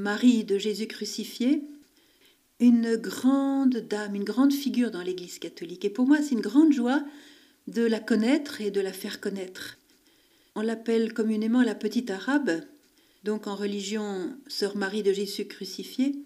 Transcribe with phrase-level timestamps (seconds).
[0.00, 1.62] Marie de Jésus crucifié,
[2.58, 5.84] une grande dame, une grande figure dans l'Église catholique.
[5.84, 7.04] Et pour moi, c'est une grande joie
[7.68, 9.76] de la connaître et de la faire connaître.
[10.54, 12.62] On l'appelle communément la petite arabe,
[13.24, 16.16] donc en religion Sœur Marie de Jésus crucifié,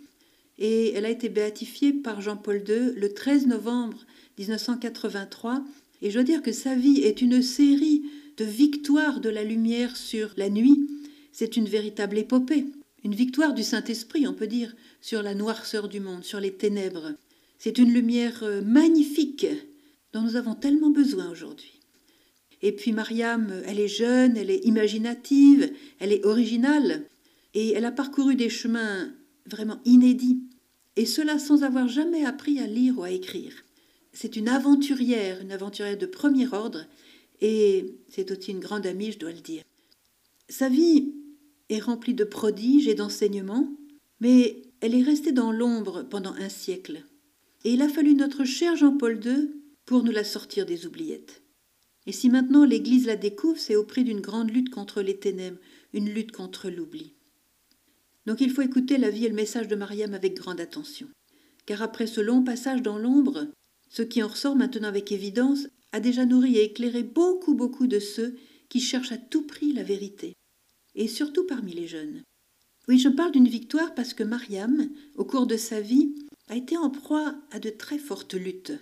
[0.59, 4.07] et elle a été béatifiée par Jean-Paul II le 13 novembre
[4.39, 5.65] 1983.
[6.01, 8.03] Et je dois dire que sa vie est une série
[8.37, 10.89] de victoires de la lumière sur la nuit.
[11.33, 12.67] C'est une véritable épopée,
[13.05, 17.13] une victoire du Saint-Esprit, on peut dire, sur la noirceur du monde, sur les ténèbres.
[17.59, 19.47] C'est une lumière euh, magnifique
[20.13, 21.81] dont nous avons tellement besoin aujourd'hui.
[22.63, 27.05] Et puis Mariam, elle est jeune, elle est imaginative, elle est originale,
[27.53, 29.13] et elle a parcouru des chemins
[29.45, 30.41] vraiment inédits,
[30.97, 33.53] et cela sans avoir jamais appris à lire ou à écrire.
[34.15, 36.87] C'est une aventurière, une aventurière de premier ordre,
[37.43, 39.63] et c'est aussi une grande amie, je dois le dire.
[40.49, 41.13] Sa vie
[41.69, 43.71] est remplie de prodiges et d'enseignements,
[44.21, 47.05] mais elle est restée dans l'ombre pendant un siècle.
[47.65, 49.51] Et il a fallu notre cher Jean-Paul II
[49.87, 51.43] pour nous la sortir des oubliettes.
[52.07, 55.59] Et si maintenant l'Église la découvre, c'est au prix d'une grande lutte contre les ténèbres,
[55.93, 57.15] une lutte contre l'oubli.
[58.27, 61.09] Donc il faut écouter la vie et le message de Mariam avec grande attention.
[61.67, 63.47] Car après ce long passage dans l'ombre,
[63.89, 68.01] ce qui en ressort maintenant avec évidence a déjà nourri et éclairé beaucoup, beaucoup de
[68.01, 68.37] ceux
[68.69, 70.35] qui cherchent à tout prix la vérité,
[70.95, 72.23] et surtout parmi les jeunes.
[72.89, 76.15] Oui, je parle d'une victoire parce que Mariam, au cours de sa vie,
[76.49, 78.73] a été en proie à de très fortes luttes,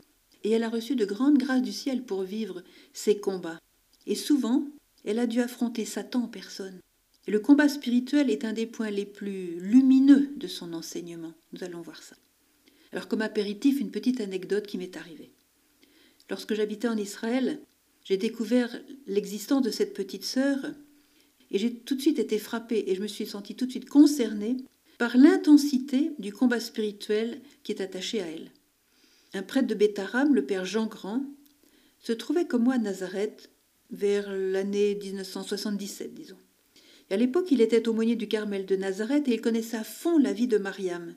[0.44, 2.62] et elle a reçu de grandes grâces du ciel pour vivre
[2.92, 3.60] ces combats.
[4.06, 4.66] Et souvent,
[5.04, 6.80] elle a dû affronter Satan en personne.
[7.28, 11.34] Et le combat spirituel est un des points les plus lumineux de son enseignement.
[11.52, 12.16] Nous allons voir ça.
[12.90, 15.30] Alors comme apéritif, une petite anecdote qui m'est arrivée.
[16.28, 17.60] Lorsque j'habitais en Israël,
[18.04, 20.58] j'ai découvert l'existence de cette petite sœur
[21.52, 23.88] et j'ai tout de suite été frappée et je me suis sentie tout de suite
[23.88, 24.56] concernée
[24.98, 28.50] par l'intensité du combat spirituel qui est attaché à elle.
[29.34, 31.24] Un prêtre de Bétaram, le père Jean Grand,
[32.00, 33.50] se trouvait comme moi à Nazareth
[33.90, 36.36] vers l'année 1977, disons.
[37.10, 40.18] Et à l'époque, il était aumônier du Carmel de Nazareth et il connaissait à fond
[40.18, 41.14] la vie de Mariam.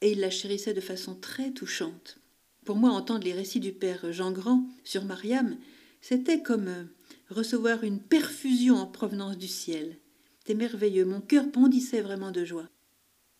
[0.00, 2.18] Et il la chérissait de façon très touchante.
[2.64, 5.56] Pour moi, entendre les récits du père Jean Grand sur Mariam,
[6.00, 6.84] c'était comme euh,
[7.30, 9.98] recevoir une perfusion en provenance du ciel.
[10.38, 12.68] C'était merveilleux, mon cœur bondissait vraiment de joie.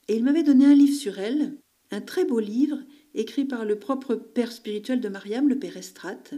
[0.09, 1.59] Et il m'avait donné un livre sur elle,
[1.91, 2.79] un très beau livre,
[3.15, 6.35] écrit par le propre père spirituel de Mariam, le père Estrate.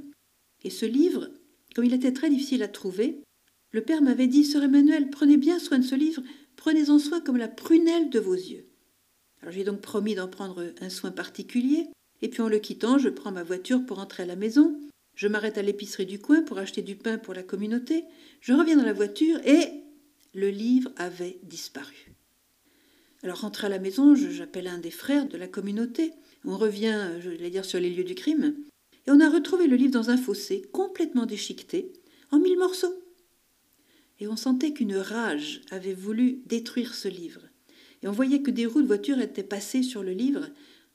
[0.63, 1.29] Et ce livre,
[1.75, 3.23] comme il était très difficile à trouver,
[3.73, 6.23] le père m'avait dit Sœur Emmanuel, prenez bien soin de ce livre,
[6.57, 8.67] prenez-en soin comme la prunelle de vos yeux.
[9.41, 11.87] Alors j'ai donc promis d'en prendre un soin particulier,
[12.23, 14.79] et puis en le quittant, je prends ma voiture pour entrer à la maison,
[15.21, 18.05] je m'arrête à l'épicerie du coin pour acheter du pain pour la communauté,
[18.41, 19.69] je reviens dans la voiture et
[20.33, 22.11] le livre avait disparu.
[23.23, 26.15] Alors rentré à la maison, j'appelle un des frères de la communauté,
[26.47, 28.55] on revient, je vais dire, sur les lieux du crime,
[29.07, 31.93] et on a retrouvé le livre dans un fossé, complètement déchiqueté,
[32.31, 32.95] en mille morceaux
[34.21, 37.43] et on sentait qu'une rage avait voulu détruire ce livre.
[38.03, 40.49] Et on voyait que des roues de voiture étaient passées sur le livre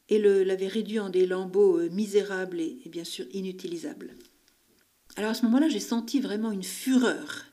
[0.10, 4.16] et l'avaient réduit en des lambeaux euh, misérables et, bien sûr inutilisables.
[5.16, 7.46] Alors à ce moment-là, j'ai senti vraiment une fureur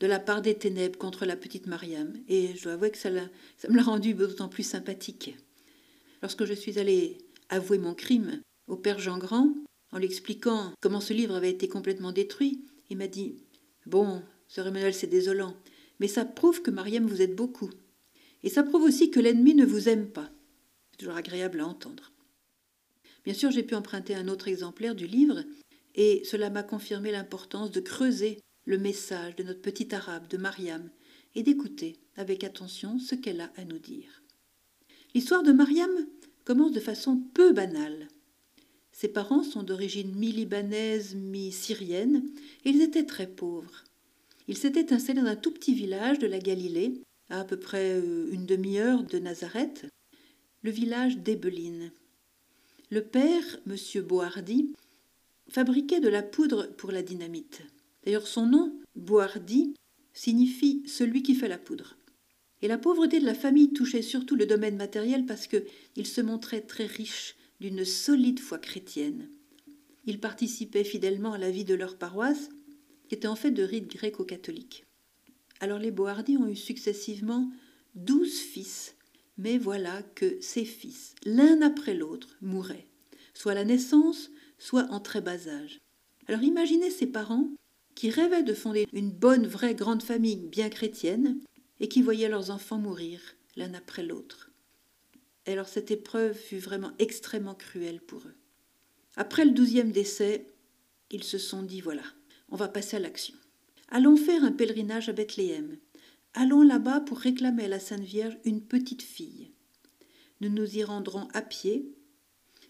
[0.00, 3.10] de la part des ténèbres contre la petite Mariam, et je dois avouer que ça,
[3.58, 5.36] ça me l'a rendu d'autant plus sympathique.
[6.22, 9.52] Lorsque je suis allée avouer mon crime au père Jean Grand,
[9.92, 13.36] en lui expliquant comment ce livre avait été complètement détruit, il m'a dit
[13.86, 15.56] Bon, Sœur Emmanuel, c'est désolant,
[15.98, 17.70] mais ça prouve que Mariam vous aide beaucoup.
[18.42, 20.30] Et ça prouve aussi que l'ennemi ne vous aime pas.
[21.00, 22.12] Toujours agréable à entendre.
[23.24, 25.44] Bien sûr, j'ai pu emprunter un autre exemplaire du livre,
[25.94, 30.90] et cela m'a confirmé l'importance de creuser le message de notre petite arabe, de Mariam,
[31.34, 34.22] et d'écouter avec attention ce qu'elle a à nous dire.
[35.14, 35.88] L'histoire de Mariam
[36.44, 38.08] commence de façon peu banale.
[38.92, 42.30] Ses parents sont d'origine mi-libanaise, mi-syrienne,
[42.66, 43.84] et ils étaient très pauvres.
[44.48, 47.00] Il s'était installé dans un tout petit village de la Galilée,
[47.30, 49.86] à à peu près euh, une demi-heure de Nazareth,
[50.62, 51.90] le village d'Ebeline.
[52.90, 54.02] Le père, M.
[54.02, 54.74] Boardi,
[55.48, 57.62] fabriquait de la poudre pour la dynamite.
[58.04, 59.74] D'ailleurs, son nom, Boardi,
[60.12, 61.96] signifie celui qui fait la poudre.
[62.62, 66.60] Et la pauvreté de la famille touchait surtout le domaine matériel parce qu'il se montrait
[66.60, 69.30] très riche d'une solide foi chrétienne.
[70.04, 72.50] Ils participaient fidèlement à la vie de leur paroisse
[73.08, 74.84] qui était en fait de rite gréco-catholique.
[75.60, 77.50] Alors les Bohardi ont eu successivement
[77.94, 78.94] douze fils,
[79.40, 82.86] mais voilà que ces fils, l'un après l'autre, mouraient,
[83.32, 85.80] soit à la naissance, soit en très bas âge.
[86.28, 87.48] Alors imaginez ces parents
[87.94, 91.40] qui rêvaient de fonder une bonne, vraie, grande famille bien chrétienne,
[91.80, 93.20] et qui voyaient leurs enfants mourir
[93.56, 94.50] l'un après l'autre.
[95.46, 98.34] Alors cette épreuve fut vraiment extrêmement cruelle pour eux.
[99.16, 100.46] Après le douzième décès,
[101.10, 102.04] ils se sont dit voilà,
[102.50, 103.34] on va passer à l'action.
[103.88, 105.78] Allons faire un pèlerinage à Bethléem.
[106.34, 109.50] Allons là-bas pour réclamer à la Sainte Vierge une petite fille.
[110.40, 111.92] Nous nous y rendrons à pied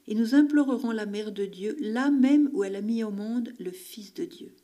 [0.07, 3.53] et nous implorerons la Mère de Dieu, là même où elle a mis au monde
[3.59, 4.57] le Fils de Dieu.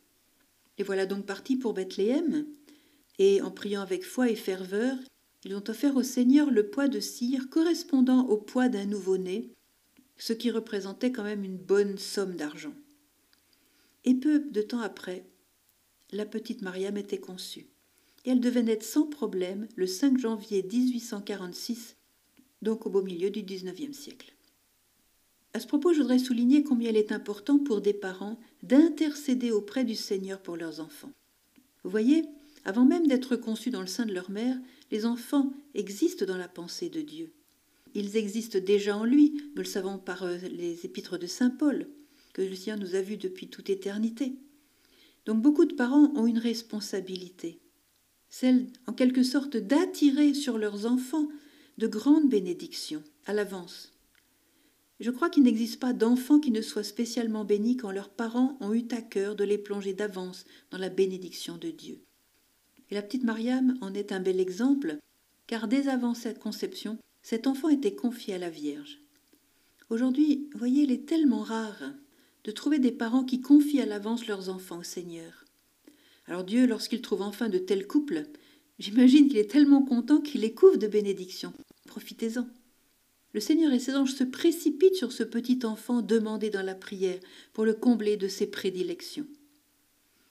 [0.77, 2.47] Et voilà donc partis pour Bethléem,
[3.19, 4.97] et en priant avec foi et ferveur,
[5.45, 9.51] ils ont offert au Seigneur le poids de cire correspondant au poids d'un nouveau-né,
[10.17, 12.73] ce qui représentait quand même une bonne somme d'argent.
[14.05, 15.25] Et peu de temps après,
[16.11, 17.67] la petite Mariam était conçue,
[18.27, 21.95] et elle devait naître sans problème le 5 janvier 1846,
[22.61, 24.33] donc au beau milieu du XIXe siècle.
[25.53, 29.85] À ce propos, je voudrais souligner combien il est important pour des parents d'intercéder auprès
[29.85, 31.13] du Seigneur pour leurs enfants.
[31.85, 32.25] Vous voyez,
[32.65, 34.57] avant même d'être conçus dans le sein de leur mère,
[34.91, 37.31] les enfants existent dans la pensée de Dieu.
[37.95, 41.87] Ils existent déjà en lui, nous le savons par euh, les épîtres de Saint Paul,
[42.33, 44.33] que le nous a vus depuis toute éternité.
[45.25, 47.61] Donc beaucoup de parents ont une responsabilité,
[48.29, 51.27] celle en quelque sorte d'attirer sur leurs enfants
[51.77, 53.93] de grandes bénédictions à l'avance.
[54.99, 58.73] Je crois qu'il n'existe pas d'enfants qui ne soient spécialement bénis quand leurs parents ont
[58.73, 62.01] eu à cœur de les plonger d'avance dans la bénédiction de Dieu.
[62.89, 64.97] Et la petite Mariam en est un bel exemple,
[65.45, 68.99] car dès avant cette conception, cet enfant était confié à la Vierge.
[69.89, 71.83] Aujourd'hui, voyez, il est tellement rare
[72.43, 75.46] de trouver des parents qui confient à l'avance leurs enfants au Seigneur.
[76.27, 78.25] Alors Dieu, lorsqu'il trouve enfin de tels couples,
[78.79, 81.53] j'imagine qu'il est tellement content qu'il les couvre de bénédictions.
[81.87, 82.47] Profitez-en.
[83.33, 87.19] Le Seigneur et ses anges se précipitent sur ce petit enfant demandé dans la prière
[87.53, 89.27] pour le combler de ses prédilections.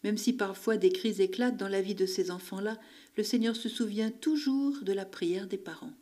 [0.05, 2.79] Même si parfois des crises éclatent dans la vie de ces enfants-là,
[3.17, 5.93] le Seigneur se souvient toujours de la prière des parents.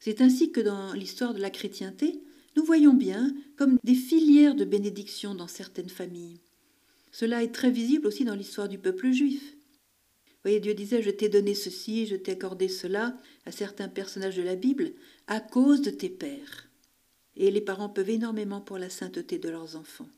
[0.00, 2.20] C'est ainsi que dans l'histoire de la chrétienté,
[2.56, 6.40] nous voyons bien comme des filières de bénédictions dans certaines familles.
[7.12, 9.54] Cela est très visible aussi dans l'histoire du peuple juif
[10.48, 14.42] voyez, Dieu disait, je t'ai donné ceci, je t'ai accordé cela à certains personnages de
[14.42, 14.92] la Bible
[15.26, 16.68] à cause de tes pères.
[17.36, 20.08] Et les parents peuvent énormément pour la sainteté de leurs enfants.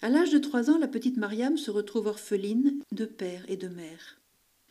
[0.00, 3.68] À l'âge de trois ans, la petite Mariam se retrouve orpheline de père et de
[3.68, 4.18] mère.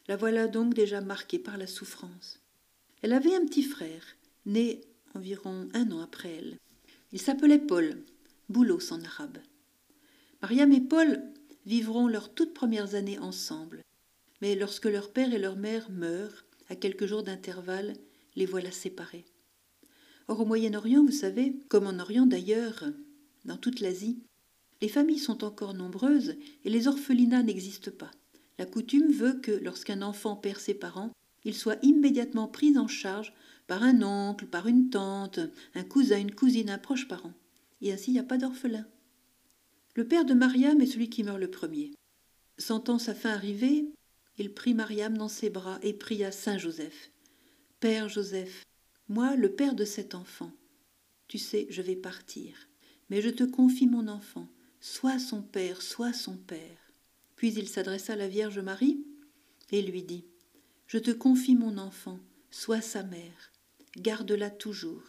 [0.07, 2.39] La voilà donc déjà marquée par la souffrance.
[3.03, 4.17] Elle avait un petit frère,
[4.47, 4.81] né
[5.13, 6.57] environ un an après elle.
[7.11, 7.95] Il s'appelait Paul,
[8.49, 9.37] Boulos en arabe.
[10.41, 11.21] Mariam et Paul
[11.69, 13.83] vivront leurs toutes premières années ensemble.
[14.41, 17.93] Mais lorsque leur père et leur mère meurent, à quelques jours d'intervalle,
[18.35, 19.23] les voilà séparés.
[20.27, 22.85] Or au Moyen-Orient, vous savez, comme en Orient d'ailleurs,
[23.45, 24.23] dans toute l'Asie,
[24.81, 28.09] les familles sont encore nombreuses et les orphelinats n'existent pas.
[28.57, 31.11] La coutume veut que lorsqu'un enfant perd ses parents,
[31.45, 33.31] il soit immédiatement pris en charge
[33.67, 35.39] par un oncle, par une tante,
[35.75, 37.33] un cousin, une cousine, un proche parent.
[37.83, 38.87] Et ainsi il n'y a pas d'orphelin.
[39.95, 41.91] Le père de Mariam est celui qui meurt le premier.
[42.57, 43.85] Sentant sa fin arriver,
[44.37, 47.11] il prit Mariam dans ses bras et pria Saint Joseph.
[47.79, 48.65] Père Joseph,
[49.07, 50.51] moi le père de cet enfant,
[51.27, 52.55] tu sais, je vais partir,
[53.09, 54.47] mais je te confie mon enfant,
[54.79, 56.91] sois son père, sois son père.
[57.35, 59.03] Puis il s'adressa à la Vierge Marie
[59.71, 60.25] et lui dit
[60.87, 62.19] Je te confie mon enfant,
[62.51, 63.51] sois sa mère,
[63.97, 65.03] garde-la toujours.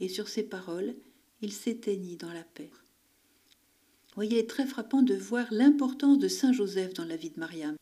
[0.00, 0.94] Et sur ces paroles,
[1.40, 2.70] il s'éteignit dans la paix.
[4.14, 7.40] Voyez, il est très frappant de voir l'importance de Saint Joseph dans la vie de
[7.40, 7.76] Mariam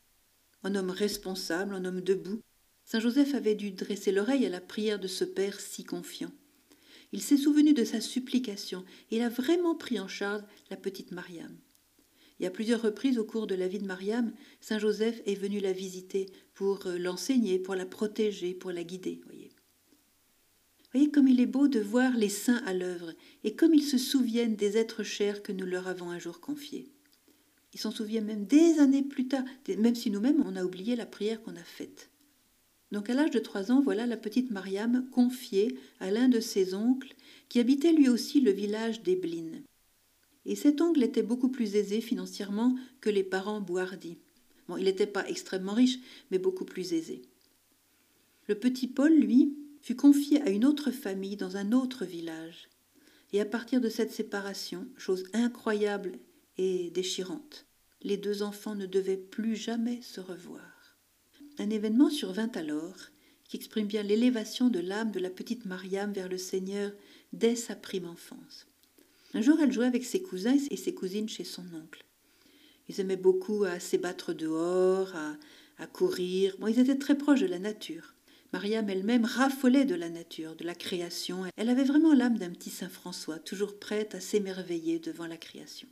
[0.63, 2.41] un homme responsable, un homme debout,
[2.85, 6.31] Saint Joseph avait dû dresser l'oreille à la prière de ce Père si confiant.
[7.13, 11.11] Il s'est souvenu de sa supplication et il a vraiment pris en charge la petite
[11.11, 11.55] Mariam.
[12.39, 15.59] Et à plusieurs reprises au cours de la vie de Mariam, Saint Joseph est venu
[15.59, 19.21] la visiter pour euh, l'enseigner, pour la protéger, pour la guider.
[19.25, 19.50] Voyez.
[20.91, 23.97] Voyez comme il est beau de voir les saints à l'œuvre et comme ils se
[23.97, 26.91] souviennent des êtres chers que nous leur avons un jour confiés.
[27.73, 29.43] Ils s'en souviennent même des années plus tard,
[29.77, 32.09] même si nous-mêmes on a oublié la prière qu'on a faite.
[32.91, 36.73] Donc à l'âge de trois ans, voilà la petite Mariam confiée à l'un de ses
[36.73, 37.15] oncles
[37.47, 39.61] qui habitait lui aussi le village d'Eblin.
[40.45, 44.17] Et cet oncle était beaucoup plus aisé financièrement que les parents Boardi.
[44.67, 45.99] Bon, il n'était pas extrêmement riche,
[46.31, 47.21] mais beaucoup plus aisé.
[48.47, 52.69] Le petit Paul, lui, fut confié à une autre famille dans un autre village.
[53.33, 56.13] Et à partir de cette séparation, chose incroyable
[56.57, 57.65] et déchirante.
[58.01, 60.97] Les deux enfants ne devaient plus jamais se revoir.
[61.59, 62.97] Un événement survint alors
[63.47, 66.91] qui exprime bien l'élévation de l'âme de la petite Mariam vers le Seigneur
[67.33, 68.65] dès sa prime enfance.
[69.33, 72.05] Un jour, elle jouait avec ses cousins et ses cousines chez son oncle.
[72.87, 75.13] Ils aimaient beaucoup à s'ébattre dehors,
[75.77, 76.55] à, courir.
[76.67, 78.13] Ils étaient très proches de la nature.
[78.53, 81.45] Mariam elle-même raffolait de la nature, de la création.
[81.55, 85.87] Elle avait vraiment l'âme d'un petit Saint François, toujours prête à s'émerveiller devant la création.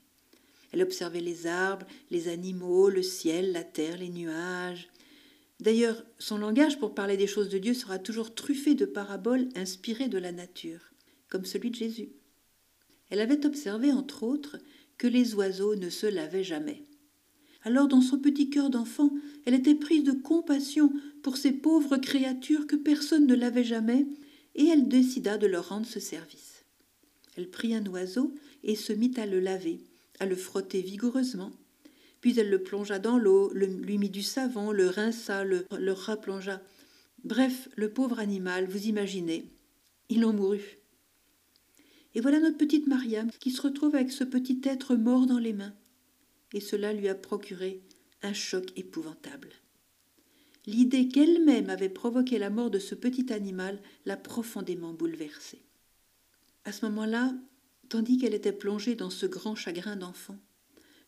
[0.71, 4.89] Elle observait les arbres, les animaux, le ciel, la terre, les nuages.
[5.61, 10.09] D'ailleurs, son langage pour parler des choses de Dieu sera toujours truffé de paraboles inspirées
[10.09, 10.91] de la nature,
[11.29, 12.09] comme celui de Jésus.
[13.09, 14.57] Elle avait observé, entre autres,
[14.97, 16.83] que les oiseaux ne se lavaient jamais.
[17.63, 19.11] Alors, dans son petit cœur d'enfant,
[19.45, 24.07] elle était prise de compassion pour ces pauvres créatures que personne ne lavait jamais,
[24.55, 26.65] et elle décida de leur rendre ce service.
[27.35, 29.79] Elle prit un oiseau et se mit à le laver,
[30.19, 31.51] à le frotter vigoureusement.
[32.21, 36.61] Puis elle le plongea dans l'eau, lui mit du savon, le rinça, le, le replongea.
[37.23, 39.45] Bref, le pauvre animal, vous imaginez,
[40.09, 40.79] il en mourut.
[42.15, 45.53] Et voilà notre petite Mariam qui se retrouve avec ce petit être mort dans les
[45.53, 45.73] mains.
[46.53, 47.81] Et cela lui a procuré
[48.21, 49.49] un choc épouvantable.
[50.65, 55.63] L'idée qu'elle-même avait provoqué la mort de ce petit animal l'a profondément bouleversée.
[56.65, 57.33] À ce moment-là,
[57.87, 60.37] tandis qu'elle était plongée dans ce grand chagrin d'enfant,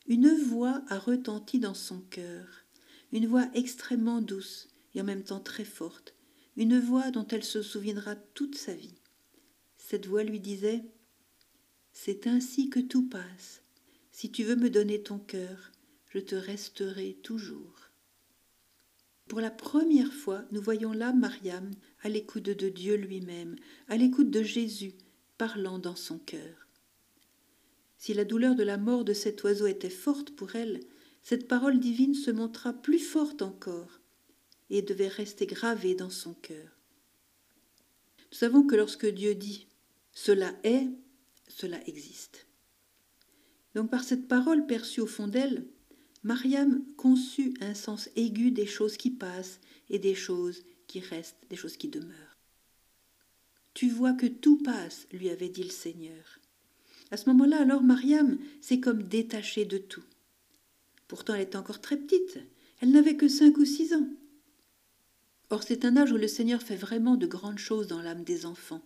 [0.07, 2.47] une voix a retenti dans son cœur,
[3.11, 6.15] une voix extrêmement douce et en même temps très forte,
[6.57, 8.95] une voix dont elle se souviendra toute sa vie.
[9.77, 10.83] Cette voix lui disait
[11.93, 13.60] C'est ainsi que tout passe.
[14.21, 15.71] Si tu veux me donner ton cœur,
[16.09, 17.89] je te resterai toujours.
[19.27, 21.71] Pour la première fois, nous voyons là Mariam
[22.03, 23.55] à l'écoute de Dieu lui-même,
[23.87, 24.93] à l'écoute de Jésus
[25.39, 26.67] parlant dans son cœur.
[27.97, 30.81] Si la douleur de la mort de cet oiseau était forte pour elle,
[31.23, 34.01] cette parole divine se montra plus forte encore
[34.69, 36.77] et devait rester gravée dans son cœur.
[38.31, 39.65] Nous savons que lorsque Dieu dit
[40.13, 40.87] cela est,
[41.47, 42.45] cela existe.
[43.75, 45.65] Donc par cette parole perçue au fond d'elle,
[46.23, 49.59] Mariam conçut un sens aigu des choses qui passent
[49.89, 52.37] et des choses qui restent, des choses qui demeurent.
[53.73, 56.39] Tu vois que tout passe, lui avait dit le Seigneur.
[57.09, 60.03] À ce moment-là, alors Mariam s'est comme détachée de tout.
[61.07, 62.39] Pourtant, elle était encore très petite.
[62.79, 64.07] Elle n'avait que cinq ou six ans.
[65.49, 68.45] Or, c'est un âge où le Seigneur fait vraiment de grandes choses dans l'âme des
[68.45, 68.81] enfants.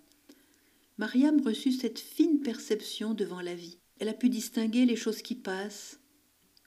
[0.98, 3.78] Mariam reçut cette fine perception devant la vie.
[4.00, 6.00] Elle a pu distinguer les choses qui passent,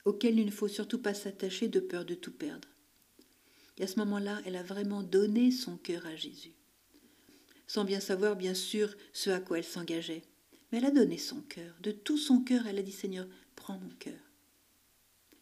[0.04, 2.68] auxquelles il ne faut surtout pas s'attacher de peur de tout perdre.
[3.76, 6.54] Et à ce moment-là, elle a vraiment donné son cœur à Jésus.
[7.66, 10.23] Sans bien savoir, bien sûr, ce à quoi elle s'engageait.
[10.70, 11.75] Mais elle a donné son cœur.
[11.82, 14.18] De tout son cœur, elle a dit Seigneur, prends mon cœur.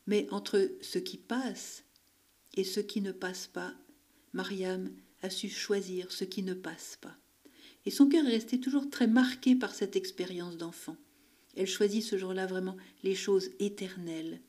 [0.07, 1.85] Mais entre ce qui passe
[2.55, 3.75] et ce qui ne passe pas,
[4.33, 7.17] Mariam a su choisir ce qui ne passe pas.
[7.85, 10.97] Et son cœur est resté toujours très marqué par cette expérience d'enfant.
[11.57, 14.41] Elle choisit ce jour-là vraiment les choses éternelles,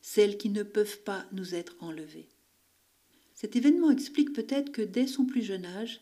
[0.00, 2.28] celles qui ne peuvent pas nous être enlevées.
[3.34, 6.00] Cet événement explique peut-être que dès son plus jeune âge,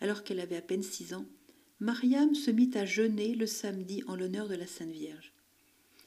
[0.00, 1.26] alors qu'elle avait à peine six ans,
[1.78, 5.32] Mariam se mit à jeûner le samedi en l'honneur de la Sainte Vierge.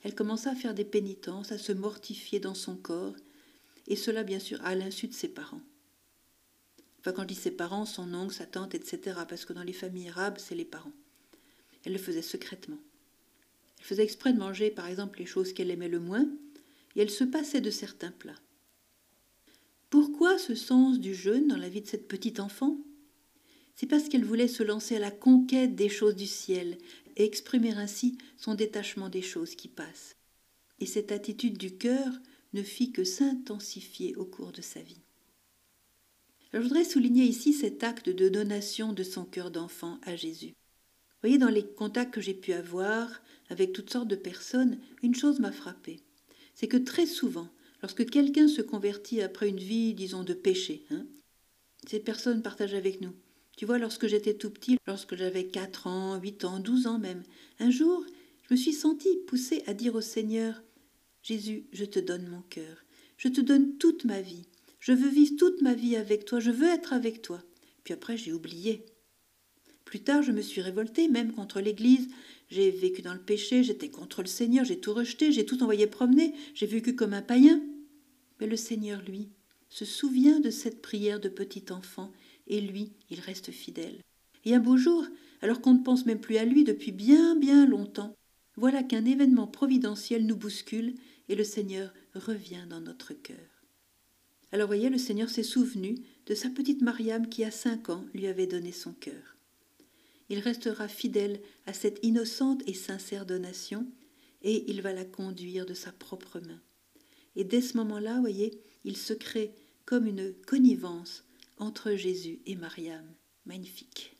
[0.03, 3.15] Elle commença à faire des pénitences, à se mortifier dans son corps,
[3.87, 5.61] et cela bien sûr à l'insu de ses parents.
[6.99, 9.73] Enfin, quand je dis ses parents, son oncle, sa tante, etc., parce que dans les
[9.73, 10.93] familles arabes, c'est les parents.
[11.85, 12.79] Elle le faisait secrètement.
[13.85, 16.27] Faisait exprès de manger, par exemple, les choses qu'elle aimait le moins,
[16.95, 18.41] et elle se passait de certains plats.
[19.89, 22.77] Pourquoi ce sens du jeûne dans la vie de cette petite enfant?
[23.75, 26.77] C'est parce qu'elle voulait se lancer à la conquête des choses du ciel
[27.15, 30.15] et exprimer ainsi son détachement des choses qui passent.
[30.79, 32.11] Et cette attitude du cœur
[32.53, 35.05] ne fit que s'intensifier au cours de sa vie
[36.55, 40.53] je voudrais souligner ici cet acte de donation de son cœur d'enfant à Jésus.
[41.25, 43.09] Voyez, dans les contacts que j'ai pu avoir
[43.49, 45.99] avec toutes sortes de personnes, une chose m'a frappée.
[46.53, 47.49] C'est que très souvent,
[47.81, 51.07] lorsque quelqu'un se convertit après une vie, disons, de péché, hein,
[51.87, 53.11] ces personnes partagent avec nous.
[53.57, 57.23] Tu vois, lorsque j'étais tout petit, lorsque j'avais 4 ans, 8 ans, 12 ans même,
[57.57, 58.05] un jour,
[58.47, 60.61] je me suis sentie poussée à dire au Seigneur
[61.23, 62.85] Jésus, je te donne mon cœur,
[63.17, 64.45] je te donne toute ma vie,
[64.79, 67.41] je veux vivre toute ma vie avec toi, je veux être avec toi.
[67.83, 68.85] Puis après, j'ai oublié.
[69.85, 72.09] Plus tard, je me suis révoltée, même contre l'Église.
[72.49, 75.87] J'ai vécu dans le péché, j'étais contre le Seigneur, j'ai tout rejeté, j'ai tout envoyé
[75.87, 77.61] promener, j'ai vécu comme un païen.
[78.39, 79.29] Mais le Seigneur, lui,
[79.69, 82.11] se souvient de cette prière de petit enfant,
[82.47, 83.97] et lui, il reste fidèle.
[84.43, 85.05] Et un beau jour,
[85.41, 88.15] alors qu'on ne pense même plus à lui depuis bien bien longtemps,
[88.57, 90.95] voilà qu'un événement providentiel nous bouscule,
[91.29, 93.37] et le Seigneur revient dans notre cœur.
[94.51, 95.95] Alors voyez, le Seigneur s'est souvenu
[96.27, 99.34] de sa petite Mariam qui à cinq ans lui avait donné son cœur.
[100.29, 103.87] Il restera fidèle à cette innocente et sincère donation,
[104.41, 106.61] et il va la conduire de sa propre main.
[107.35, 109.53] Et dès ce moment-là, voyez, il se crée
[109.85, 111.23] comme une connivence
[111.57, 113.05] entre Jésus et Mariam.
[113.45, 114.15] Magnifique.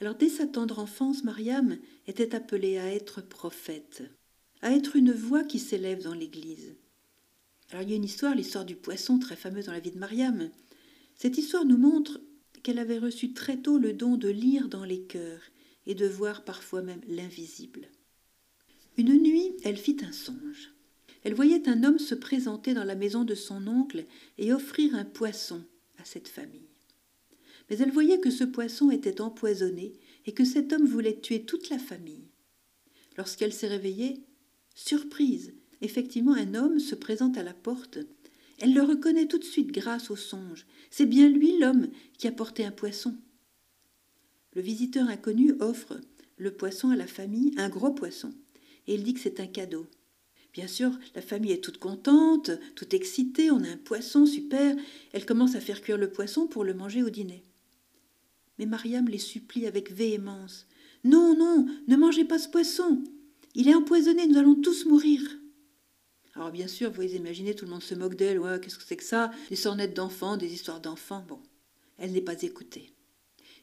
[0.00, 4.02] Alors dès sa tendre enfance, Mariam était appelée à être prophète,
[4.60, 6.74] à être une voix qui s'élève dans l'Église.
[7.70, 9.98] Alors il y a une histoire, l'histoire du poisson très fameuse dans la vie de
[9.98, 10.50] Mariam.
[11.14, 12.20] Cette histoire nous montre
[12.62, 15.42] qu'elle avait reçu très tôt le don de lire dans les cœurs
[15.86, 17.88] et de voir parfois même l'invisible.
[18.96, 20.72] Une nuit, elle fit un songe.
[21.24, 24.04] Elle voyait un homme se présenter dans la maison de son oncle
[24.38, 25.64] et offrir un poisson
[25.98, 26.68] à cette famille.
[27.70, 29.92] Mais elle voyait que ce poisson était empoisonné
[30.26, 32.28] et que cet homme voulait tuer toute la famille.
[33.16, 34.24] Lorsqu'elle s'est réveillée,
[34.74, 37.98] surprise, effectivement un homme se présente à la porte.
[38.58, 40.66] Elle le reconnaît tout de suite grâce au songe.
[40.90, 43.16] C'est bien lui l'homme qui a porté un poisson.
[44.54, 46.00] Le visiteur inconnu offre
[46.36, 48.32] le poisson à la famille, un gros poisson,
[48.86, 49.86] et il dit que c'est un cadeau.
[50.52, 54.76] Bien sûr, la famille est toute contente, toute excitée, on a un poisson, super.
[55.12, 57.42] Elle commence à faire cuire le poisson pour le manger au dîner.
[58.58, 60.66] Mais Mariam les supplie avec véhémence.
[61.04, 63.02] Non, non, ne mangez pas ce poisson.
[63.54, 65.20] Il est empoisonné, nous allons tous mourir.
[66.34, 68.38] Alors bien sûr, vous imaginez, tout le monde se moque d'elle.
[68.38, 69.30] Ouais, qu'est-ce que c'est que ça?
[69.50, 71.24] Des sornettes d'enfants, des histoires d'enfants.
[71.28, 71.40] Bon,
[71.98, 72.90] elle n'est pas écoutée.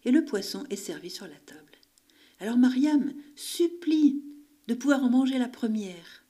[0.05, 1.59] Et le poisson est servi sur la table.
[2.39, 4.23] Alors Mariam supplie
[4.67, 6.23] de pouvoir en manger la première.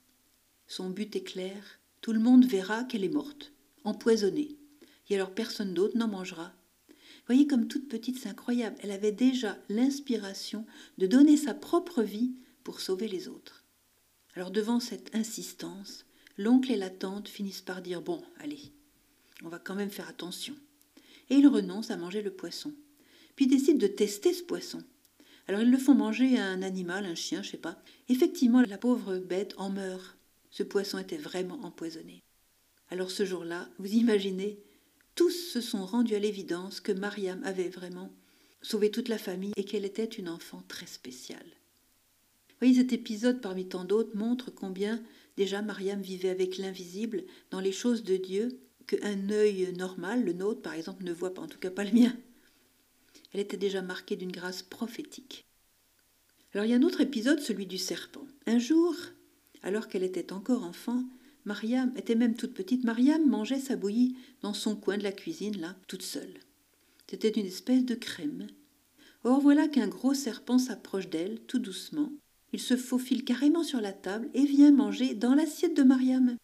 [0.66, 3.52] Son but est clair, tout le monde verra qu'elle est morte,
[3.84, 4.58] empoisonnée,
[5.10, 6.54] et alors personne d'autre n'en mangera.
[7.28, 10.66] Voyez comme toute petite, c'est incroyable, elle avait déjà l'inspiration
[10.98, 13.66] de donner sa propre vie pour sauver les autres.
[14.36, 16.06] Alors devant cette insistance,
[16.40, 18.72] l'oncle et la tante finissent par dire Bon, allez,
[19.44, 20.56] on va quand même faire attention.
[21.30, 22.74] Et ils renoncent à manger le poisson.
[23.36, 24.82] Puis décident de tester ce poisson.
[25.48, 27.82] Alors ils le font manger à un animal, un chien, je sais pas.
[28.08, 30.18] Effectivement, la pauvre bête en meurt.
[30.50, 32.24] Ce poisson était vraiment empoisonné.
[32.90, 34.60] Alors ce jour-là, vous imaginez,
[35.16, 38.12] tous se sont rendus à l'évidence que Mariam avait vraiment
[38.62, 41.46] sauvé toute la famille et qu'elle était une enfant très spéciale.
[42.50, 45.02] Vous voyez, cet épisode parmi tant d'autres montre combien
[45.40, 50.62] déjà Mariam vivait avec l'invisible dans les choses de Dieu qu'un œil normal, le nôtre
[50.62, 52.14] par exemple, ne voit pas, en tout cas pas le mien.
[53.32, 55.46] Elle était déjà marquée d'une grâce prophétique.
[56.54, 58.28] Alors il y a un autre épisode, celui du serpent.
[58.48, 58.94] Un jour,
[59.64, 61.06] alors qu'elle était encore enfant,
[61.46, 62.84] Mariam était même toute petite.
[62.84, 66.34] Mariam mangeait sa bouillie dans son coin de la cuisine, là, toute seule.
[67.10, 68.48] C'était une espèce de crème.
[69.24, 72.12] Or voilà qu'un gros serpent s'approche d'elle, tout doucement.
[72.54, 76.36] Il se faufile carrément sur la table et vient manger dans l'assiette de Mariam.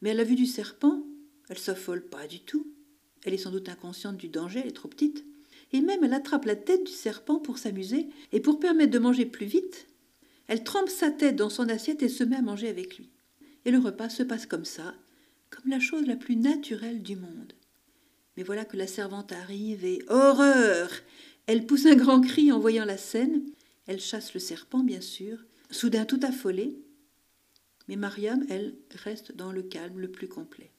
[0.00, 1.02] Mais à la vue du serpent,
[1.48, 2.66] elle s'affole pas du tout.
[3.24, 5.24] Elle est sans doute inconsciente du danger, elle est trop petite.
[5.72, 9.26] Et même elle attrape la tête du serpent pour s'amuser, et pour permettre de manger
[9.26, 9.86] plus vite,
[10.48, 13.08] elle trempe sa tête dans son assiette et se met à manger avec lui.
[13.64, 14.94] Et le repas se passe comme ça,
[15.50, 17.52] comme la chose la plus naturelle du monde.
[18.36, 20.90] Mais voilà que la servante arrive et horreur
[21.46, 23.42] Elle pousse un grand cri en voyant la scène.
[23.92, 26.78] Elle chasse le serpent, bien sûr, soudain tout affolée.
[27.88, 30.72] Mais Mariam, elle, reste dans le calme le plus complet.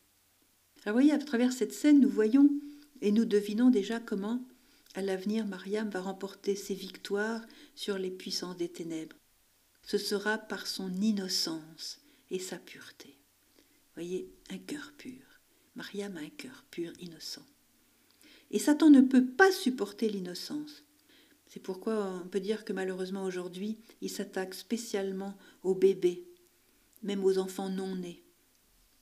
[0.84, 2.50] Alors voyez, à travers cette scène, nous voyons
[3.02, 4.44] et nous devinons déjà comment,
[4.96, 7.46] à l'avenir, Mariam va remporter ses victoires
[7.76, 9.16] sur les puissances des ténèbres
[9.84, 12.00] ce sera par son innocence
[12.32, 13.18] et sa pureté.
[13.96, 15.22] Voyez, un cœur pur.
[15.76, 17.46] Mariam a un cœur pur, innocent.
[18.52, 20.84] Et Satan ne peut pas supporter l'innocence.
[21.54, 26.26] C'est pourquoi on peut dire que malheureusement aujourd'hui, il s'attaque spécialement aux bébés,
[27.04, 28.24] même aux enfants non nés.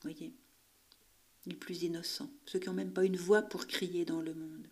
[0.02, 0.34] Voyez,
[1.46, 4.66] les plus innocents, ceux qui n'ont même pas une voix pour crier dans le monde.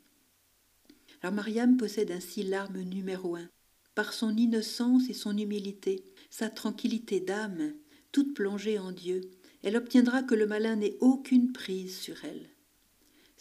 [1.22, 3.48] Alors Mariam possède ainsi l'arme numéro un,
[3.94, 7.72] par son innocence et son humilité, sa tranquillité d'âme,
[8.12, 9.22] toute plongée en Dieu,
[9.62, 12.50] elle obtiendra que le malin n'ait aucune prise sur elle.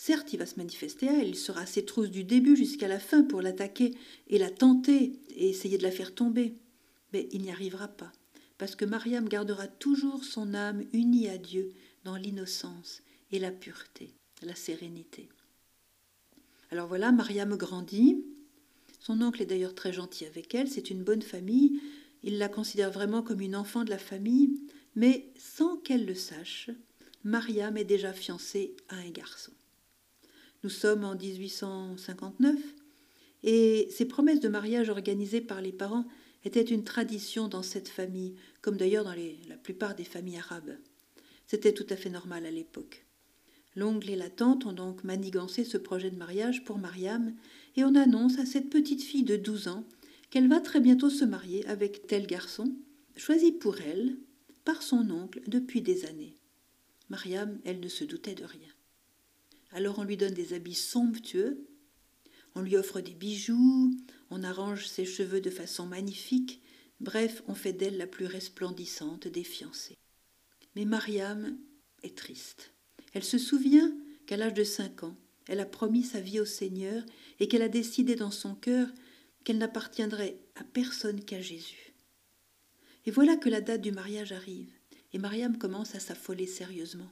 [0.01, 2.87] Certes, il va se manifester à elle, il sera à ses trousses du début jusqu'à
[2.87, 3.93] la fin pour l'attaquer
[4.29, 6.55] et la tenter et essayer de la faire tomber.
[7.11, 8.13] Mais il n'y arrivera pas,
[8.57, 11.73] parce que Mariam gardera toujours son âme unie à Dieu
[12.05, 13.01] dans l'innocence
[13.33, 15.27] et la pureté, la sérénité.
[16.71, 18.23] Alors voilà, Mariam grandit,
[19.01, 21.81] son oncle est d'ailleurs très gentil avec elle, c'est une bonne famille,
[22.23, 24.61] il la considère vraiment comme une enfant de la famille,
[24.95, 26.69] mais sans qu'elle le sache,
[27.25, 29.51] Mariam est déjà fiancée à un garçon.
[30.63, 32.55] Nous sommes en 1859
[33.43, 36.05] et ces promesses de mariage organisées par les parents
[36.43, 39.15] étaient une tradition dans cette famille, comme d'ailleurs dans
[39.47, 40.77] la plupart des familles arabes.
[41.47, 43.05] C'était tout à fait normal à l'époque.
[43.75, 47.33] L'oncle et la tante ont donc manigancé ce projet de mariage pour Mariam
[47.77, 49.85] et on annonce à cette petite fille de 12 ans
[50.29, 52.73] qu'elle va très bientôt se marier avec tel garçon,
[53.15, 54.17] choisi pour elle
[54.65, 56.35] par son oncle depuis des années.
[57.09, 58.69] Mariam, elle ne se doutait de rien.
[59.71, 61.67] Alors on lui donne des habits somptueux,
[62.55, 63.95] on lui offre des bijoux,
[64.29, 66.61] on arrange ses cheveux de façon magnifique,
[66.99, 69.97] bref, on fait d'elle la plus resplendissante des fiancées.
[70.75, 71.57] Mais Mariam
[72.03, 72.73] est triste.
[73.13, 73.93] Elle se souvient
[74.25, 75.15] qu'à l'âge de cinq ans,
[75.47, 77.03] elle a promis sa vie au Seigneur
[77.39, 78.87] et qu'elle a décidé dans son cœur
[79.43, 81.93] qu'elle n'appartiendrait à personne qu'à Jésus.
[83.05, 84.71] Et voilà que la date du mariage arrive,
[85.13, 87.09] et Mariam commence à s'affoler sérieusement.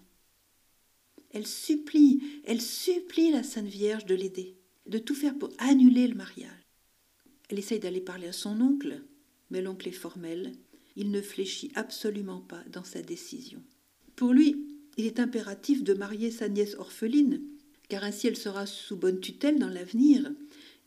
[1.38, 4.56] Elle supplie, elle supplie la Sainte Vierge de l'aider,
[4.88, 6.65] de tout faire pour annuler le mariage.
[7.47, 9.04] Elle essaye d'aller parler à son oncle,
[9.52, 10.54] mais l'oncle est formel,
[10.95, 13.62] il ne fléchit absolument pas dans sa décision.
[14.15, 14.65] Pour lui,
[14.97, 17.43] il est impératif de marier sa nièce orpheline,
[17.88, 20.34] car ainsi elle sera sous bonne tutelle dans l'avenir,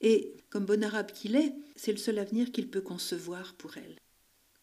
[0.00, 4.00] et, comme bon arabe qu'il est, c'est le seul avenir qu'il peut concevoir pour elle.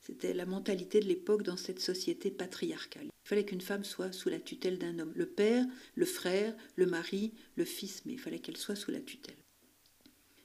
[0.08, 3.08] C'était la mentalité de l'époque dans cette société patriarcale.
[3.26, 5.12] Il fallait qu'une femme soit sous la tutelle d'un homme.
[5.18, 5.66] Le père,
[5.96, 9.36] le frère, le mari, le fils, mais il fallait qu'elle soit sous la tutelle.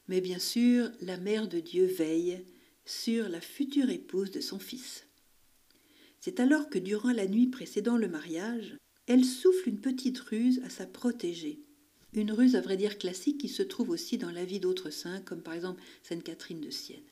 [0.09, 2.44] Mais bien sûr, la mère de Dieu veille
[2.85, 5.07] sur la future épouse de son fils.
[6.18, 10.70] C'est alors que durant la nuit précédant le mariage, elle souffle une petite ruse à
[10.70, 11.61] sa protégée.
[12.14, 15.20] Une ruse à vrai dire classique qui se trouve aussi dans la vie d'autres saints,
[15.20, 17.12] comme par exemple Sainte Catherine de Sienne.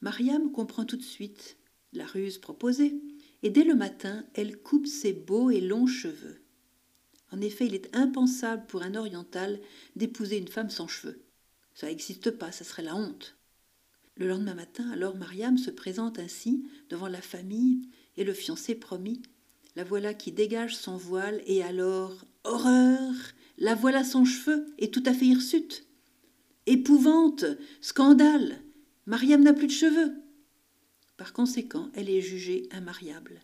[0.00, 1.56] Mariam comprend tout de suite
[1.92, 3.00] la ruse proposée,
[3.42, 6.42] et dès le matin, elle coupe ses beaux et longs cheveux.
[7.30, 9.60] En effet, il est impensable pour un oriental
[9.96, 11.22] d'épouser une femme sans cheveux.
[11.74, 13.36] Ça n'existe pas, ça serait la honte.
[14.16, 19.22] Le lendemain matin, alors Mariam se présente ainsi devant la famille et le fiancé promis.
[19.76, 23.12] La voilà qui dégage son voile et alors, horreur,
[23.58, 25.86] la voilà sans cheveux et tout à fait hirsute.
[26.66, 27.44] Épouvante,
[27.80, 28.60] scandale,
[29.08, 30.12] Mariam n'a plus de cheveux.
[31.16, 33.40] Par conséquent, elle est jugée immariable.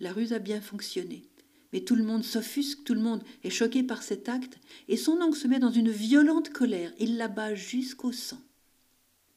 [0.00, 1.24] La ruse a bien fonctionné,
[1.72, 5.18] mais tout le monde s'offusque, tout le monde est choqué par cet acte, et son
[5.22, 8.42] oncle se met dans une violente colère, il la bat jusqu'au sang.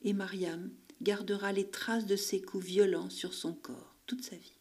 [0.01, 0.69] Et Mariam
[1.01, 4.59] gardera les traces de ses coups violents sur son corps toute sa vie.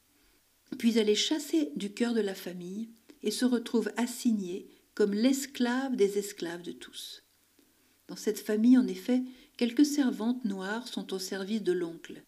[0.78, 2.88] Puis elle est chassée du cœur de la famille
[3.24, 7.24] et se retrouve assignée comme l'esclave des esclaves de tous.
[8.06, 9.22] Dans cette famille, en effet,
[9.56, 12.22] quelques servantes noires sont au service de l'oncle.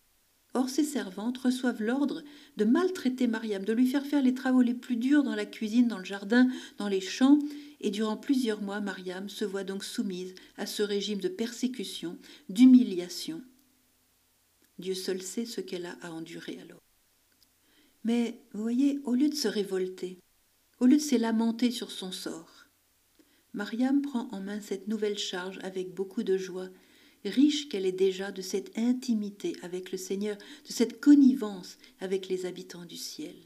[0.55, 2.23] Or ces servantes reçoivent l'ordre
[2.57, 5.89] de maltraiter Mariam, de lui faire faire les travaux les plus durs dans la cuisine,
[5.89, 7.39] dans le jardin, dans les champs,
[7.81, 13.43] et durant plusieurs mois, Mariam se voit donc soumise à ce régime de persécution, d'humiliation.
[14.79, 16.81] Dieu seul sait ce qu'elle a à endurer alors.
[18.05, 20.19] Mais, vous voyez, au lieu de se révolter,
[20.79, 22.67] au lieu de se lamenter sur son sort,
[23.55, 26.69] Mariam prend en main cette nouvelle charge avec beaucoup de joie
[27.25, 32.47] riche qu'elle est déjà de cette intimité avec le Seigneur, de cette connivence avec les
[32.47, 33.37] habitants du ciel.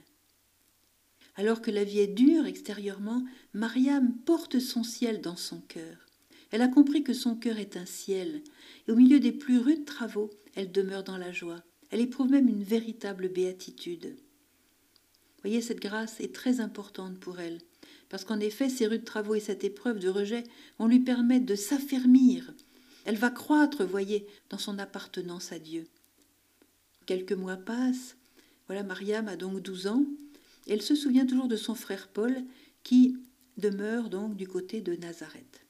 [1.36, 6.06] Alors que la vie est dure extérieurement, Mariam porte son ciel dans son cœur.
[6.50, 8.42] Elle a compris que son cœur est un ciel,
[8.86, 11.62] et au milieu des plus rudes travaux, elle demeure dans la joie.
[11.90, 14.16] Elle éprouve même une véritable béatitude.
[15.42, 17.60] Voyez, cette grâce est très importante pour elle,
[18.08, 20.42] parce qu'en effet, ces rudes travaux et cette épreuve de rejet
[20.78, 22.52] vont lui permettre de s'affermir,
[23.08, 25.86] elle va croître, voyez, dans son appartenance à Dieu.
[27.06, 28.18] Quelques mois passent.
[28.66, 30.04] Voilà, Mariam a donc douze ans.
[30.66, 32.36] elle se souvient toujours de son frère Paul,
[32.82, 33.16] qui
[33.56, 35.64] demeure donc du côté de Nazareth.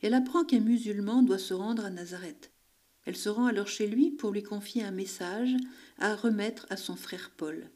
[0.00, 2.50] Elle apprend qu'un musulman doit se rendre à Nazareth.
[3.04, 5.54] Elle se rend alors chez lui pour lui confier un message
[5.98, 7.68] à remettre à son frère Paul.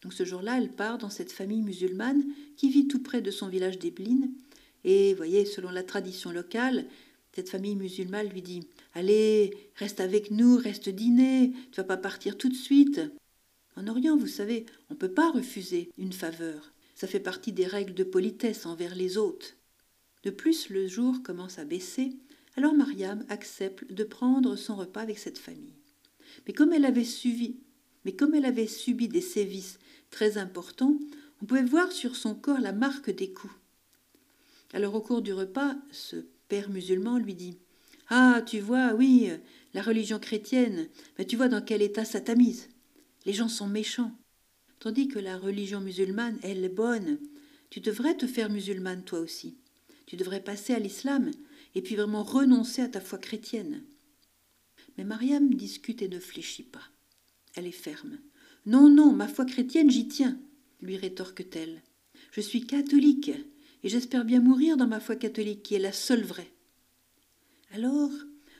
[0.00, 2.24] Donc ce jour-là, elle part dans cette famille musulmane
[2.56, 4.32] qui vit tout près de son village d'Ebline.
[4.84, 6.86] Et voyez, selon la tradition locale,
[7.36, 12.38] cette famille musulmane lui dit Allez, reste avec nous, reste dîner, tu vas pas partir
[12.38, 13.02] tout de suite.
[13.76, 16.72] En Orient, vous savez, on ne peut pas refuser une faveur.
[16.94, 19.58] Ça fait partie des règles de politesse envers les hôtes.
[20.22, 22.16] De plus, le jour commence à baisser,
[22.56, 25.76] alors Mariam accepte de prendre son repas avec cette famille.
[26.46, 27.56] Mais comme elle avait suivi,
[28.06, 30.98] mais comme elle avait subi des sévices très importants,
[31.42, 33.52] on pouvait voir sur son corps la marque des coups.
[34.72, 37.58] Alors au cours du repas, ce père musulman lui dit
[38.08, 39.30] Ah, tu vois, oui,
[39.74, 42.68] la religion chrétienne, mais tu vois dans quel état ça t'a mise.
[43.24, 44.12] Les gens sont méchants.
[44.78, 47.18] Tandis que la religion musulmane, elle est bonne.
[47.70, 49.56] Tu devrais te faire musulmane toi aussi.
[50.06, 51.30] Tu devrais passer à l'islam
[51.74, 53.82] et puis vraiment renoncer à ta foi chrétienne.
[54.96, 56.88] Mais Mariam discute et ne fléchit pas.
[57.54, 58.18] Elle est ferme.
[58.64, 60.38] Non, non, ma foi chrétienne, j'y tiens,
[60.80, 61.82] lui rétorque-t-elle.
[62.32, 63.32] Je suis catholique
[63.86, 66.50] et j'espère bien mourir dans ma foi catholique qui est la seule vraie.
[67.70, 68.10] Alors,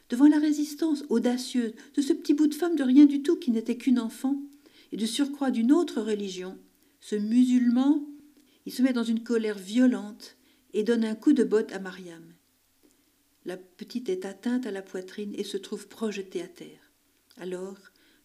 [0.08, 3.50] devant la résistance audacieuse de ce petit bout de femme de rien du tout qui
[3.50, 4.40] n'était qu'une enfant,
[4.92, 6.56] et de surcroît d'une autre religion,
[7.00, 8.06] ce musulman,
[8.66, 10.36] il se met dans une colère violente
[10.74, 12.32] et donne un coup de botte à Mariam.
[13.46, 16.92] La petite est atteinte à la poitrine et se trouve projetée à terre.
[17.36, 17.78] Alors,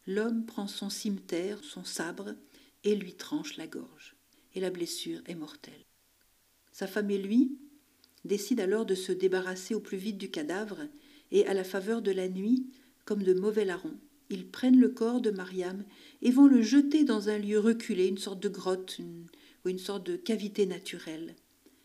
[0.05, 2.35] l'homme prend son cimeterre, son sabre,
[2.83, 4.15] et lui tranche la gorge.
[4.53, 5.83] Et la blessure est mortelle.
[6.71, 7.57] Sa femme et lui
[8.25, 10.87] décident alors de se débarrasser au plus vite du cadavre,
[11.31, 12.67] et à la faveur de la nuit,
[13.05, 13.97] comme de mauvais larrons,
[14.31, 15.83] ils prennent le corps de Mariam
[16.21, 18.99] et vont le jeter dans un lieu reculé, une sorte de grotte
[19.65, 21.35] ou une sorte de cavité naturelle.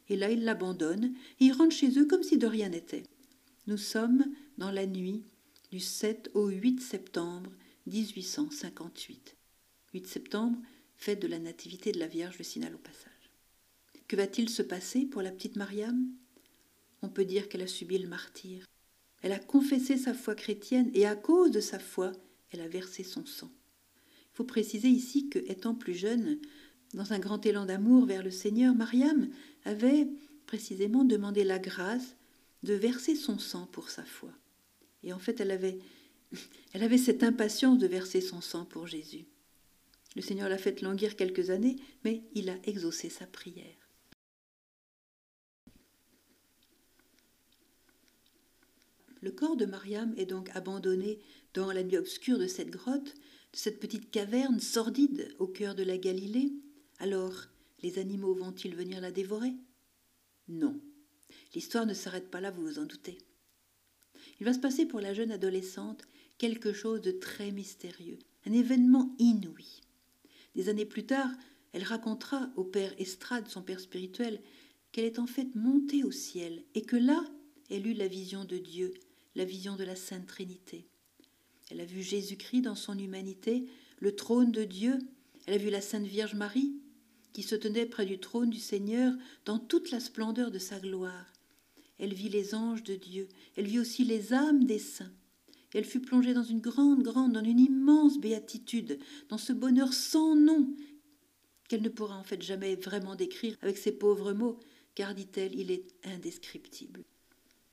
[0.09, 3.03] Et là, ils l'abandonnent et ils rentrent chez eux comme si de rien n'était.
[3.67, 4.25] Nous sommes
[4.59, 5.25] dans la nuit
[5.73, 7.51] du 7 au 8 septembre
[7.87, 9.37] 1858.
[9.95, 10.59] 8 septembre,
[10.97, 13.16] fête de la Nativité de la Vierge, le signal au passage.
[14.09, 16.09] Que va-t-il se passer pour la petite Mariam?
[17.03, 18.65] On peut dire qu'elle a subi le martyr.
[19.23, 22.13] Elle a confessé sa foi chrétienne et à cause de sa foi,
[22.53, 23.51] elle a versé son sang.
[24.33, 26.39] Il faut préciser ici que, étant plus jeune,
[26.95, 29.29] dans un grand élan d'amour vers le Seigneur, Mariam
[29.65, 30.07] avait
[30.47, 32.15] précisément demandé la grâce
[32.63, 34.31] de verser son sang pour sa foi.
[35.03, 35.79] Et en fait, elle avait,
[36.73, 39.27] elle avait cette impatience de verser son sang pour Jésus.
[40.15, 43.86] Le Seigneur l'a fait languir quelques années, mais il a exaucé sa prière.
[49.27, 51.19] Le corps de Mariam est donc abandonné
[51.53, 53.13] dans la nuit obscure de cette grotte,
[53.53, 56.53] de cette petite caverne sordide au cœur de la Galilée.
[57.01, 57.35] Alors,
[57.83, 59.53] les animaux vont-ils venir la dévorer?
[60.47, 60.81] Non.
[61.57, 63.19] L'histoire ne s'arrête pas là, vous vous en doutez.
[64.39, 66.05] Il va se passer pour la jeune adolescente
[66.39, 69.81] quelque chose de très mystérieux, un événement inouï.
[70.55, 71.33] Des années plus tard,
[71.73, 74.41] elle racontera au père Estrade, son père spirituel,
[74.93, 77.25] qu'elle est en fait montée au ciel et que là,
[77.71, 78.95] elle eut la vision de Dieu,
[79.37, 80.89] la vision de la Sainte Trinité.
[81.71, 83.67] Elle a vu Jésus-Christ dans son humanité,
[84.01, 84.99] le trône de Dieu.
[85.47, 86.75] Elle a vu la Sainte Vierge Marie,
[87.33, 89.13] qui se tenait près du trône du Seigneur
[89.45, 91.33] dans toute la splendeur de sa gloire.
[91.99, 95.13] Elle vit les anges de Dieu, elle vit aussi les âmes des saints.
[95.75, 100.35] Elle fut plongée dans une grande, grande, dans une immense béatitude, dans ce bonheur sans
[100.35, 100.75] nom,
[101.69, 104.59] qu'elle ne pourra en fait jamais vraiment décrire avec ces pauvres mots,
[104.95, 107.05] car, dit-elle, il est indescriptible.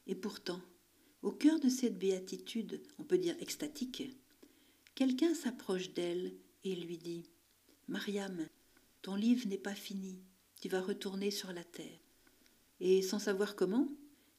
[0.08, 0.60] Et pourtant,
[1.24, 4.04] au cœur de cette béatitude, on peut dire extatique,
[4.94, 6.34] quelqu'un s'approche d'elle
[6.66, 7.24] et lui dit
[7.88, 8.48] Mariam,
[9.02, 10.20] ton livre n'est pas fini,
[10.62, 12.00] tu vas retourner sur la terre.
[12.82, 13.88] Et sans savoir comment,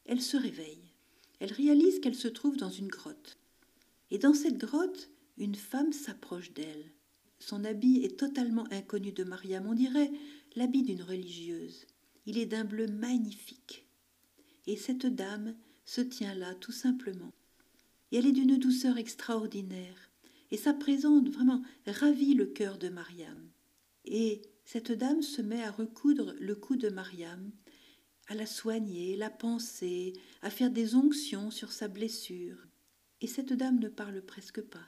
[0.04, 0.92] elle se réveille.
[1.40, 3.38] Elle réalise qu'elle se trouve dans une grotte.
[4.10, 6.92] Et dans cette grotte, une femme s'approche d'elle.
[7.38, 10.12] Son habit est totalement inconnu de Mariam, on dirait
[10.54, 11.86] l'habit d'une religieuse.
[12.26, 13.86] Il est d'un bleu magnifique.
[14.66, 17.32] Et cette dame se tient là tout simplement.
[18.10, 20.10] Et elle est d'une douceur extraordinaire,
[20.50, 23.50] et sa présence vraiment ravit le cœur de Mariam.
[24.04, 27.50] Et cette dame se met à recoudre le cou de Mariam,
[28.28, 32.66] à la soigner, la penser, à faire des onctions sur sa blessure.
[33.20, 34.86] Et cette dame ne parle presque pas.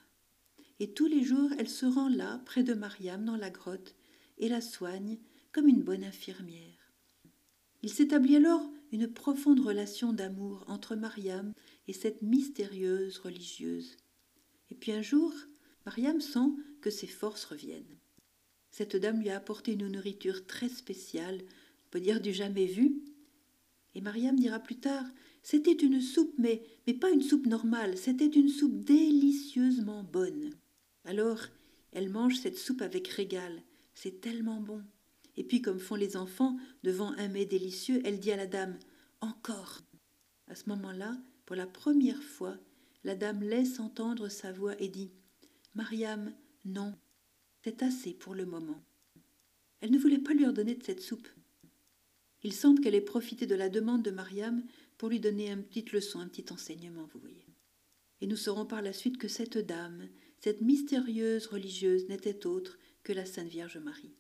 [0.79, 3.95] Et tous les jours, elle se rend là, près de Mariam, dans la grotte,
[4.39, 5.19] et la soigne
[5.53, 6.93] comme une bonne infirmière.
[7.83, 11.53] Il s'établit alors une profonde relation d'amour entre Mariam
[11.89, 13.97] et cette mystérieuse religieuse.
[14.71, 15.33] Et puis un jour,
[15.85, 17.99] Mariam sent que ses forces reviennent.
[18.71, 23.03] Cette dame lui a apporté une nourriture très spéciale, on peut dire du jamais vu.
[23.95, 25.05] Et Mariam dira plus tard
[25.43, 30.51] C'était une soupe, mais, mais pas une soupe normale, c'était une soupe délicieusement bonne.
[31.05, 31.41] Alors,
[31.93, 33.63] elle mange cette soupe avec régal.
[33.95, 34.83] C'est tellement bon.
[35.37, 38.79] Et puis, comme font les enfants, devant un mets délicieux, elle dit à la dame
[39.21, 39.81] Encore.
[40.49, 42.57] À ce moment-là, pour la première fois,
[43.05, 45.13] la dame laisse entendre sa voix et dit
[45.75, 46.95] Mariam, non,
[47.63, 48.83] c'est assez pour le moment.
[49.81, 51.29] Elle ne voulait pas lui ordonner de cette soupe.
[52.43, 54.65] Il semble qu'elle ait profité de la demande de Mariam
[54.99, 57.47] pour lui donner une petite leçon, un petit enseignement, vous voyez.
[58.21, 60.09] Et nous saurons par la suite que cette dame,
[60.41, 64.15] cette mystérieuse religieuse, n'était autre que la Sainte Vierge Marie.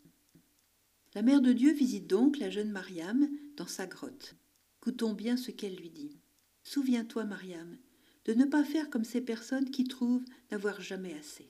[1.16, 3.26] La Mère de Dieu visite donc la jeune Mariam
[3.57, 4.35] dans sa grotte.
[4.83, 6.20] Écoutons bien ce qu'elle lui dit.
[6.62, 7.79] Souviens-toi, Mariam,
[8.26, 11.48] de ne pas faire comme ces personnes qui trouvent n'avoir jamais assez.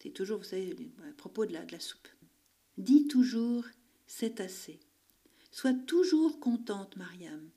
[0.00, 2.06] C'est toujours, vous savez, à propos de la, soupe.
[2.78, 3.64] Dis toujours,
[4.06, 4.78] c'est assez.
[5.50, 7.50] Sois toujours contente, Mariam,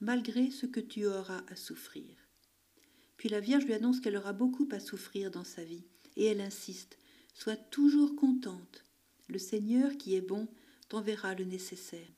[0.00, 2.14] malgré ce que tu auras à souffrir.
[3.16, 5.82] Puis la Vierge lui annonce qu'elle aura beaucoup à souffrir dans sa vie,
[6.14, 6.96] et elle insiste,
[7.34, 8.84] sois toujours contente.
[9.26, 10.46] Le Seigneur qui est bon
[10.90, 12.12] t'enverra le nécessaire.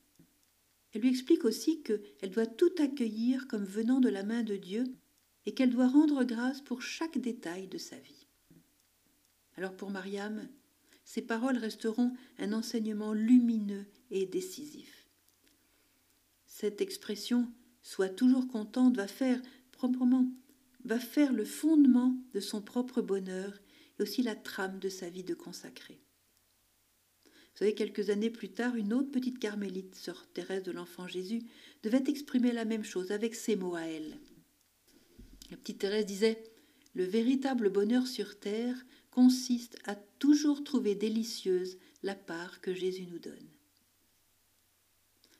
[0.91, 4.83] Elle lui explique aussi qu'elle doit tout accueillir comme venant de la main de Dieu
[5.45, 8.27] et qu'elle doit rendre grâce pour chaque détail de sa vie.
[9.55, 10.49] Alors pour Mariam,
[11.05, 15.07] ces paroles resteront un enseignement lumineux et décisif.
[16.45, 17.47] Cette expression
[17.81, 19.41] Sois toujours contente va faire
[19.73, 20.29] proprement
[20.85, 23.57] va faire le fondement de son propre bonheur
[23.97, 26.02] et aussi la trame de sa vie de consacrée.
[27.71, 31.43] Quelques années plus tard, une autre petite carmélite, sœur Thérèse de l'Enfant Jésus,
[31.81, 34.17] devait exprimer la même chose avec ces mots à elle.
[35.49, 36.43] La petite Thérèse disait
[36.93, 38.75] Le véritable bonheur sur terre
[39.11, 43.49] consiste à toujours trouver délicieuse la part que Jésus nous donne.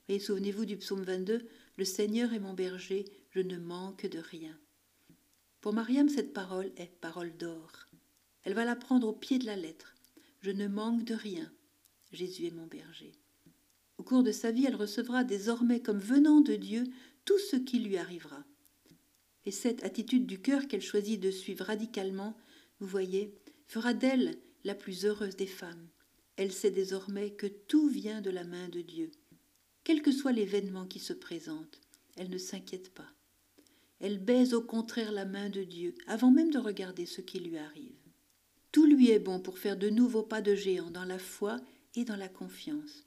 [0.07, 1.45] Et souvenez-vous du psaume 22
[1.77, 4.57] Le Seigneur est mon berger, je ne manque de rien.
[5.59, 7.71] Pour Mariam, cette parole est parole d'or.
[8.43, 9.93] Elle va la prendre au pied de la lettre.
[10.41, 11.51] Je ne manque de rien.
[12.13, 13.11] Jésus est mon berger.
[13.97, 16.83] Au cours de sa vie, elle recevra désormais comme venant de Dieu
[17.25, 18.43] tout ce qui lui arrivera.
[19.45, 22.37] Et cette attitude du cœur qu'elle choisit de suivre radicalement,
[22.79, 23.33] vous voyez,
[23.67, 25.87] fera d'elle la plus heureuse des femmes.
[26.35, 29.11] Elle sait désormais que tout vient de la main de Dieu.
[29.83, 31.81] Quel que soit l'événement qui se présente,
[32.15, 33.11] elle ne s'inquiète pas.
[33.99, 37.57] Elle baise au contraire la main de Dieu avant même de regarder ce qui lui
[37.57, 37.95] arrive.
[38.71, 41.59] Tout lui est bon pour faire de nouveaux pas de géant dans la foi
[41.95, 43.05] et dans la confiance.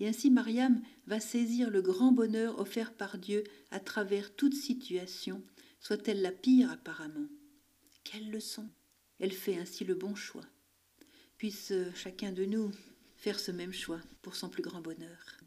[0.00, 5.42] Et ainsi Mariam va saisir le grand bonheur offert par Dieu à travers toute situation,
[5.80, 7.28] soit-elle la pire apparemment.
[8.02, 8.68] Quelle leçon
[9.20, 10.44] Elle fait ainsi le bon choix.
[11.38, 12.70] Puisse chacun de nous
[13.16, 15.38] faire ce même choix pour son plus grand bonheur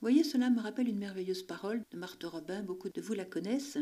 [0.00, 3.78] voyez, cela me rappelle une merveilleuse parole de Marthe Robin, beaucoup de vous la connaissent.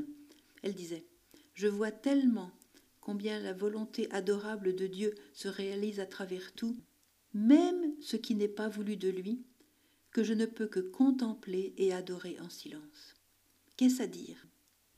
[0.62, 1.06] Elle disait
[1.54, 2.50] Je vois tellement
[3.00, 6.76] combien la volonté adorable de Dieu se réalise à travers tout,
[7.36, 9.42] même ce qui n'est pas voulu de lui,
[10.10, 13.14] que je ne peux que contempler et adorer en silence.
[13.76, 14.46] Qu'est-ce à dire?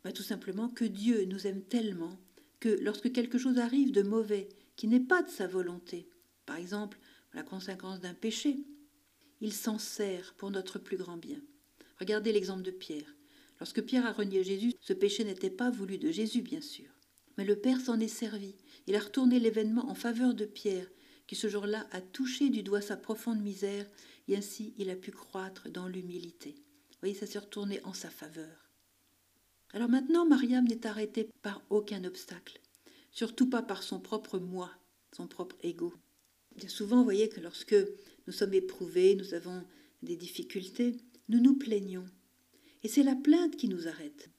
[0.05, 2.17] Bah, Tout simplement que Dieu nous aime tellement
[2.61, 6.09] que lorsque quelque chose arrive de mauvais, qui n'est pas de sa volonté,
[6.47, 7.01] par exemple
[7.35, 8.59] la conséquence d'un péché,
[9.41, 11.41] il s'en sert pour notre plus grand bien.
[11.99, 13.17] Regardez l'exemple de Pierre.
[13.59, 16.87] Lorsque Pierre a renié Jésus, ce péché n'était pas voulu de Jésus, bien sûr.
[17.37, 18.55] Mais le Père s'en est servi.
[18.87, 20.87] Il a retourné l'événement en faveur de Pierre,
[21.29, 23.87] qui ce jour-là a touché du doigt sa profonde misère,
[24.27, 26.57] et ainsi il a pu croître dans l'humilité.
[26.91, 28.71] Vous voyez, ça s'est retourné en sa faveur.
[29.73, 32.61] Alors maintenant, Mariam n'est arrêtée par aucun obstacle,
[33.13, 34.73] surtout pas par son propre moi,
[35.15, 35.93] son propre ego.
[36.57, 37.77] Bien souvent, vous voyez que lorsque
[38.27, 39.63] nous sommes éprouvés, nous avons
[40.03, 40.97] des difficultés,
[41.29, 42.07] nous nous plaignons.
[42.83, 44.31] Et c'est la plainte qui nous arrête.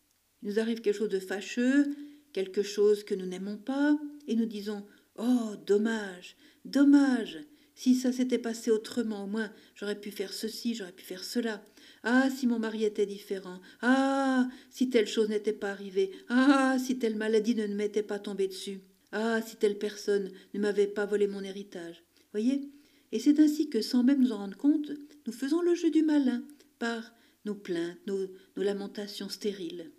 [0.41, 1.95] Il nous arrive quelque chose de fâcheux,
[2.33, 3.97] quelque chose que nous n'aimons pas,
[4.27, 4.85] et nous disons
[5.21, 7.39] Oh, dommage, dommage,
[7.75, 11.61] si ça s'était passé autrement, au moins j'aurais pu faire ceci, j'aurais pu faire cela.
[12.03, 13.59] Ah, si mon mari était différent.
[13.81, 16.11] Ah, si telle chose n'était pas arrivée.
[16.29, 18.79] Ah, si telle maladie ne m'était pas tombée dessus.
[19.11, 22.01] Ah, si telle personne ne m'avait pas volé mon héritage.
[22.31, 22.69] Voyez
[23.11, 24.91] Et c'est ainsi que, sans même nous en rendre compte,
[25.27, 26.45] nous faisons le jeu du malin
[26.79, 29.91] par nos plaintes, nos, nos lamentations stériles.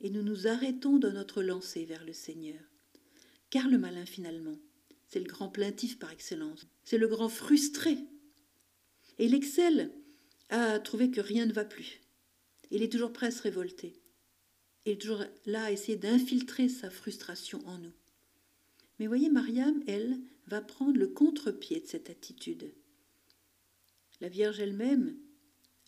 [0.00, 2.69] Et nous nous arrêtons dans notre lancée vers le Seigneur.
[3.50, 4.58] Car le malin, finalement,
[5.08, 6.66] c'est le grand plaintif par excellence.
[6.84, 7.98] C'est le grand frustré.
[9.18, 9.92] Et il excelle
[10.48, 12.00] à trouver que rien ne va plus.
[12.70, 14.00] Il est toujours prêt à se révolter.
[14.86, 17.92] Il est toujours là à essayer d'infiltrer sa frustration en nous.
[18.98, 22.72] Mais voyez, Mariam, elle, va prendre le contre-pied de cette attitude.
[24.20, 25.16] La Vierge elle-même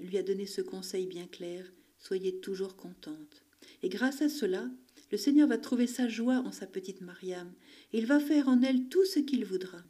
[0.00, 3.44] lui a donné ce conseil bien clair, soyez toujours contente.
[3.82, 4.68] Et grâce à cela,
[5.12, 7.52] le Seigneur va trouver sa joie en sa petite Mariam,
[7.92, 9.84] et il va faire en elle tout ce qu'il voudra.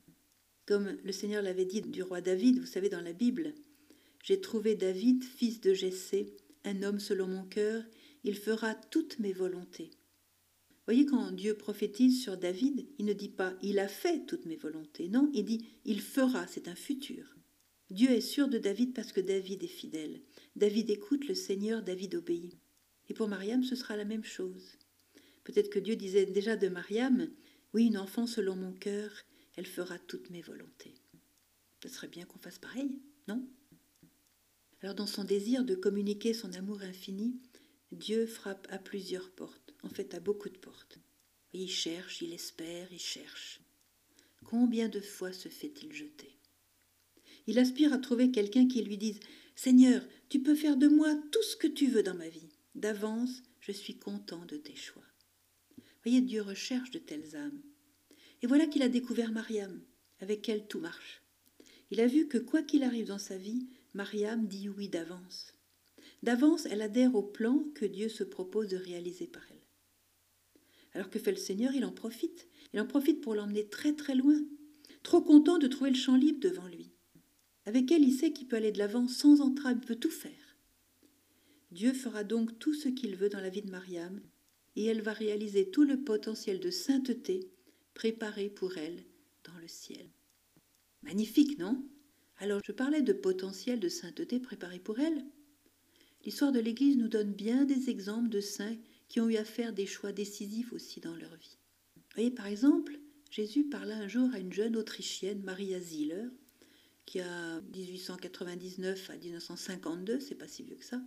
[0.67, 3.55] Comme le Seigneur l'avait dit du roi David, vous savez dans la Bible,
[4.25, 7.85] J'ai trouvé David, fils de Jessé, un homme selon mon cœur,
[8.25, 9.91] il fera toutes mes volontés.
[10.87, 14.57] Voyez, quand Dieu prophétise sur David, il ne dit pas il a fait toutes mes
[14.57, 15.09] volontés.
[15.09, 17.37] Non, il dit il fera, c'est un futur.
[17.91, 20.21] Dieu est sûr de David parce que David est fidèle.
[20.57, 22.59] David écoute le Seigneur, David obéit.
[23.09, 24.79] Et pour Mariam, ce sera la même chose.
[25.45, 27.29] Peut-être que Dieu disait déjà de Mariam
[27.73, 29.11] Oui, une enfant selon mon cœur,
[29.57, 30.95] elle fera toutes mes volontés.
[31.83, 33.47] Ce serait bien qu'on fasse pareil, non?
[34.81, 37.41] Alors, dans son désir de communiquer son amour infini,
[37.93, 40.99] Dieu frappe à plusieurs portes, en fait à beaucoup de portes.
[41.53, 43.61] Il cherche, il espère, il cherche.
[44.45, 46.39] Combien de fois se fait-il jeter?
[47.47, 49.21] Il aspire à trouver quelqu'un qui lui dise
[49.55, 52.49] Seigneur, tu peux faire de moi tout ce que tu veux dans ma vie.
[52.75, 55.12] D'avance, je suis content de tes choix.
[56.05, 57.63] Voyez, Dieu recherche de telles âmes.
[58.43, 59.81] Et voilà qu'il a découvert Mariam,
[60.21, 61.23] avec elle tout marche.
[61.91, 65.55] Il a vu que quoi qu'il arrive dans sa vie, Mariam dit oui d'avance.
[66.23, 69.63] D'avance, elle adhère au plan que Dieu se propose de réaliser par elle.
[70.95, 72.49] Alors que fait le Seigneur Il en profite.
[72.73, 74.41] Il en profite pour l'emmener très très loin,
[75.03, 76.91] trop content de trouver le champ libre devant lui.
[77.67, 80.57] Avec elle, il sait qu'il peut aller de l'avant sans entrave, il peut tout faire.
[81.71, 84.21] Dieu fera donc tout ce qu'il veut dans la vie de Mariam,
[84.77, 87.51] et elle va réaliser tout le potentiel de sainteté
[87.95, 89.05] préparé pour elle
[89.45, 90.09] dans le ciel.
[91.03, 91.85] Magnifique, non?
[92.39, 95.25] Alors je parlais de potentiel de sainteté préparé pour elle.
[96.25, 98.77] L'histoire de l'Église nous donne bien des exemples de saints
[99.09, 101.59] qui ont eu à faire des choix décisifs aussi dans leur vie.
[101.97, 102.99] Vous voyez, par exemple,
[103.31, 106.29] Jésus parla un jour à une jeune Autrichienne, Maria Ziller,
[107.07, 111.03] qui a 1899 à 1952, c'est pas si vieux que ça,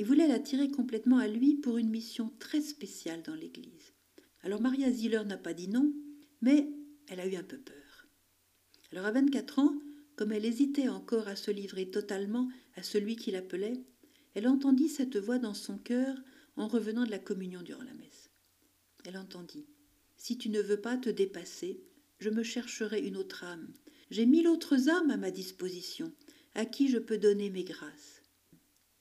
[0.00, 3.92] il voulait l'attirer complètement à lui pour une mission très spéciale dans l'Église.
[4.40, 5.92] Alors Maria Ziller n'a pas dit non,
[6.40, 6.70] mais
[7.08, 8.06] elle a eu un peu peur.
[8.92, 9.74] Alors à 24 ans,
[10.16, 13.84] comme elle hésitait encore à se livrer totalement à celui qui l'appelait,
[14.32, 16.16] elle entendit cette voix dans son cœur
[16.56, 18.30] en revenant de la communion durant la messe.
[19.04, 19.66] Elle entendit
[20.16, 21.78] Si tu ne veux pas te dépasser,
[22.20, 23.68] je me chercherai une autre âme.
[24.10, 26.10] J'ai mille autres âmes à ma disposition,
[26.54, 28.19] à qui je peux donner mes grâces.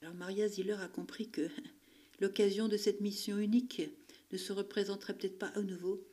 [0.01, 1.49] Alors Maria Ziller a compris que
[2.19, 3.81] l'occasion de cette mission unique
[4.31, 6.05] ne se représenterait peut-être pas à nouveau,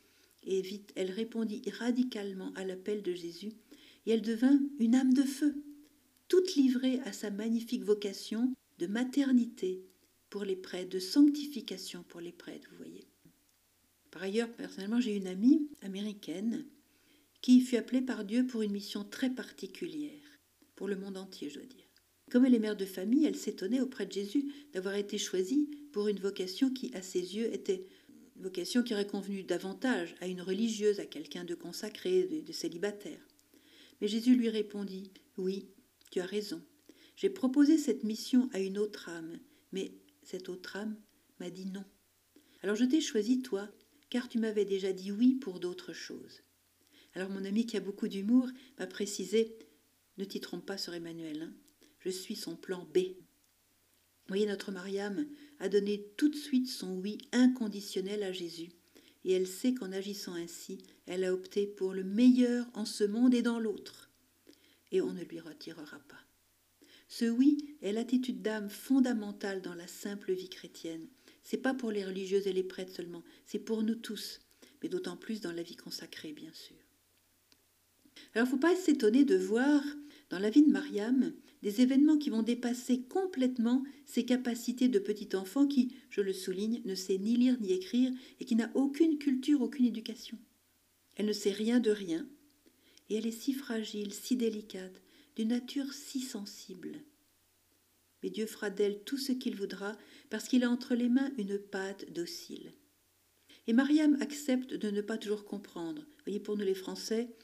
[0.43, 3.53] et vite elle répondit radicalement à l'appel de Jésus,
[4.05, 5.55] et elle devint une âme de feu,
[6.27, 9.85] toute livrée à sa magnifique vocation de maternité
[10.29, 13.07] pour les prêtres, de sanctification pour les prêtres, vous voyez.
[14.11, 16.65] Par ailleurs, personnellement, j'ai une amie américaine
[17.41, 20.39] qui fut appelée par Dieu pour une mission très particulière,
[20.75, 21.86] pour le monde entier, je dois dire.
[22.29, 26.09] Comme elle est mère de famille, elle s'étonnait auprès de Jésus d'avoir été choisie pour
[26.09, 27.87] une vocation qui, à ses yeux, était
[28.35, 33.25] une vocation qui aurait convenu davantage à une religieuse, à quelqu'un de consacré, de, célibataire.
[34.01, 35.69] Mais Jésus lui répondit Oui,
[36.11, 36.61] tu as raison.
[37.15, 39.39] J'ai proposé cette mission à une autre âme,
[39.71, 40.97] mais cette autre âme
[41.39, 41.85] m'a dit non.
[42.61, 43.69] Alors je t'ai choisi, toi,
[44.09, 46.43] car tu m'avais déjà dit oui pour d'autres choses.
[47.13, 49.57] Alors mon ami qui a beaucoup d'humour m'a précisé
[50.17, 51.53] Ne t'y trompe pas sur Emmanuel, hein.
[52.07, 52.99] Je suis son plan B.
[52.99, 55.27] Vous voyez, notre Mariam
[55.59, 58.69] a donné tout de suite son oui inconditionnel à Jésus,
[59.25, 63.33] et elle sait qu'en agissant ainsi, elle a opté pour le meilleur en ce monde
[63.33, 64.09] et dans l'autre,
[64.93, 66.23] et on ne lui retirera pas.
[67.09, 71.07] Ce oui est l'attitude d'âme fondamentale dans la simple vie chrétienne.
[71.43, 74.39] C'est pas pour les religieuses et les prêtres seulement, c'est pour nous tous,
[74.81, 76.77] mais d'autant plus dans la vie consacrée, bien sûr.
[78.33, 79.83] Alors, il ne faut pas s'étonner de voir
[80.29, 85.35] dans la vie de Mariam des événements qui vont dépasser complètement ses capacités de petit
[85.35, 89.17] enfant qui, je le souligne, ne sait ni lire ni écrire et qui n'a aucune
[89.17, 90.37] culture, aucune éducation.
[91.15, 92.27] Elle ne sait rien de rien,
[93.09, 95.01] et elle est si fragile, si délicate,
[95.35, 97.01] d'une nature si sensible.
[98.21, 99.97] Mais Dieu fera d'elle tout ce qu'il voudra,
[100.29, 102.73] parce qu'il a entre les mains une pâte docile.
[103.65, 106.01] Et Mariam accepte de ne pas toujours comprendre.
[106.01, 107.35] Vous voyez, pour nous les Français,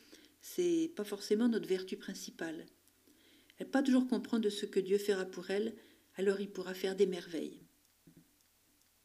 [0.41, 2.65] c'est pas forcément notre vertu principale.
[3.57, 5.75] Elle pas toujours comprendre ce que Dieu fera pour elle,
[6.15, 7.61] alors il pourra faire des merveilles.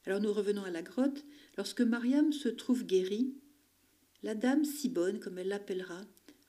[0.04, 1.24] Alors nous revenons à la grotte.
[1.56, 3.34] Lorsque Mariam se trouve guérie,
[4.22, 6.00] la dame si bonne, comme elle l'appellera,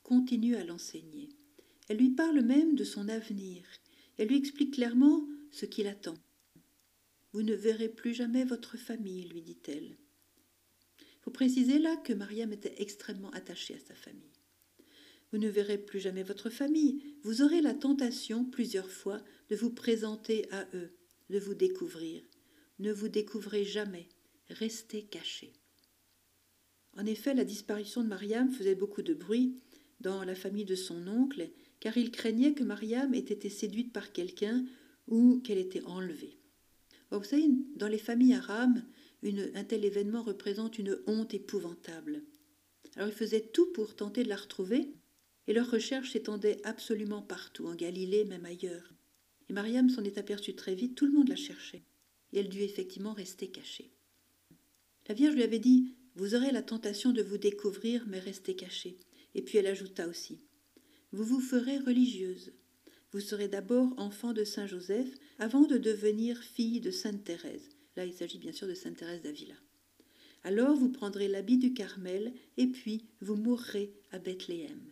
[0.04, 1.30] continue à l'enseigner.
[1.88, 3.64] Elle lui parle même de son avenir.
[4.18, 6.18] Elle lui explique clairement ce qui l'attend.
[7.34, 9.98] Vous ne verrez plus jamais votre famille, lui dit-elle.
[11.00, 14.39] Il faut préciser là que Mariam était extrêmement attachée à sa famille.
[15.32, 17.16] Vous ne verrez plus jamais votre famille.
[17.24, 20.92] Vous aurez la tentation plusieurs fois de vous présenter à eux,
[21.30, 22.24] de vous découvrir.
[22.80, 24.08] Ne vous découvrez jamais.
[24.50, 25.54] Restez cachés.
[26.98, 29.62] En effet, la disparition de Mariam faisait beaucoup de bruit
[30.02, 31.50] dans la famille de son oncle
[31.80, 34.66] car il craignait que Mariam ait été séduite par quelqu'un
[35.08, 36.38] ou qu'elle était enlevée.
[37.12, 38.80] vous savez, dans les familles arabes,
[39.24, 42.24] un tel événement représente une honte épouvantable.
[42.96, 44.94] Alors ils faisaient tout pour tenter de la retrouver,
[45.50, 48.94] et leurs recherches s'étendaient absolument partout, en Galilée, même ailleurs.
[49.50, 51.84] Et Mariam s'en est aperçue très vite, tout le monde la cherchait,
[52.32, 53.92] et elle dut effectivement rester cachée.
[55.10, 58.98] La Vierge lui avait dit Vous aurez la tentation de vous découvrir, mais restez cachée.
[59.36, 60.40] Et puis elle ajouta aussi
[61.12, 62.54] vous vous ferez religieuse.
[63.12, 67.70] Vous serez d'abord enfant de Saint Joseph avant de devenir fille de Sainte Thérèse.
[67.96, 69.56] Là, il s'agit bien sûr de Sainte Thérèse d'Avila.
[70.44, 74.89] Alors vous prendrez l'habit du Carmel et puis vous mourrez à Bethléem.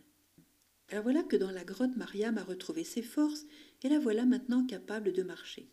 [0.90, 3.44] Alors voilà que dans la grotte, Mariam a retrouvé ses forces
[3.82, 5.68] et la voilà maintenant capable de marcher.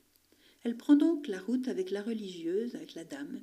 [0.63, 3.41] Elle prend donc la route avec la religieuse, avec la dame,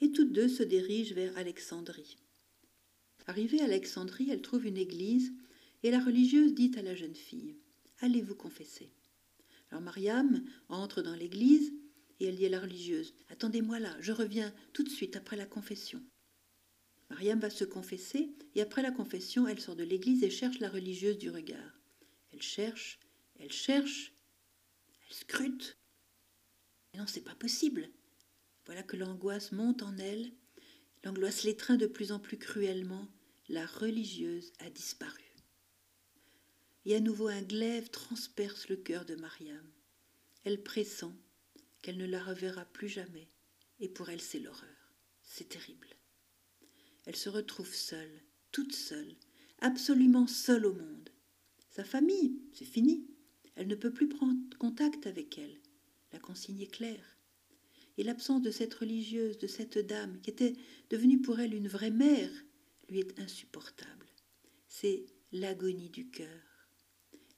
[0.00, 2.16] et toutes deux se dirigent vers Alexandrie.
[3.26, 5.32] Arrivée à Alexandrie, elle trouve une église
[5.82, 7.56] et la religieuse dit à la jeune fille
[7.98, 8.90] Allez vous confesser.
[9.70, 11.72] Alors Mariam entre dans l'église
[12.18, 15.46] et elle dit à la religieuse Attendez-moi là, je reviens tout de suite après la
[15.46, 16.02] confession.
[17.10, 20.70] Mariam va se confesser et après la confession, elle sort de l'église et cherche la
[20.70, 21.80] religieuse du regard.
[22.32, 23.00] Elle cherche,
[23.38, 24.12] elle cherche,
[25.08, 25.76] elle scrute.
[26.92, 27.90] Mais non, c'est pas possible.
[28.64, 30.32] Voilà que l'angoisse monte en elle,
[31.04, 33.08] l'angoisse l'étreint de plus en plus cruellement,
[33.48, 35.24] la religieuse a disparu.
[36.84, 39.68] Et à nouveau un glaive transperce le cœur de Mariam.
[40.44, 41.12] Elle pressent
[41.82, 43.28] qu'elle ne la reverra plus jamais,
[43.80, 44.94] et pour elle c'est l'horreur.
[45.22, 45.88] C'est terrible.
[47.06, 48.22] Elle se retrouve seule,
[48.52, 49.14] toute seule,
[49.60, 51.10] absolument seule au monde.
[51.70, 53.06] Sa famille, c'est fini.
[53.54, 55.60] Elle ne peut plus prendre contact avec elle.
[56.12, 57.20] La consigne est claire
[58.00, 60.54] et l'absence de cette religieuse, de cette dame, qui était
[60.88, 62.30] devenue pour elle une vraie mère,
[62.88, 64.06] lui est insupportable.
[64.68, 66.26] C'est l'agonie du cœur.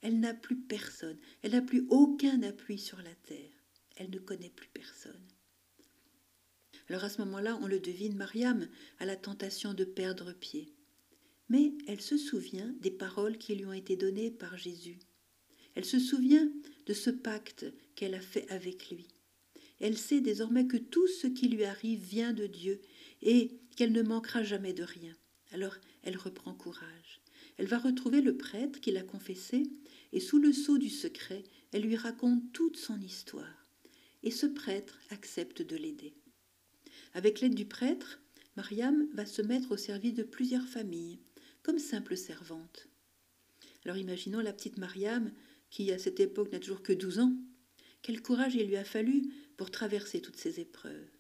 [0.03, 3.51] Elle n'a plus personne, elle n'a plus aucun appui sur la terre,
[3.97, 5.27] elle ne connaît plus personne.
[6.93, 8.69] Alors à ce moment-là, on le devine, Mariam
[8.99, 10.75] a la tentation de perdre pied.
[11.49, 14.99] Mais elle se souvient des paroles qui lui ont été données par Jésus.
[15.75, 16.53] Elle se souvient
[16.85, 17.65] de ce pacte
[17.95, 19.09] qu'elle a fait avec lui.
[19.81, 22.83] Elle sait désormais que tout ce qui lui arrive vient de Dieu
[23.23, 25.17] et qu'elle ne manquera jamais de rien.
[25.53, 27.23] Alors elle reprend courage.
[27.57, 29.63] Elle va retrouver le prêtre qui l'a confessé
[30.13, 33.67] et sous le sceau du secret, elle lui raconte toute son histoire.
[34.23, 36.13] Et ce prêtre accepte de l'aider.
[37.15, 38.21] Avec l'aide du prêtre,
[38.57, 41.19] Mariam va se mettre au service de plusieurs familles,
[41.63, 42.89] comme simple servante.
[43.85, 45.31] Alors imaginons la petite Mariam,
[45.71, 47.35] qui à cette époque n'a toujours que 12 ans.
[48.03, 49.23] Quel courage il lui a fallu
[49.57, 51.11] pour traverser toutes ces épreuves.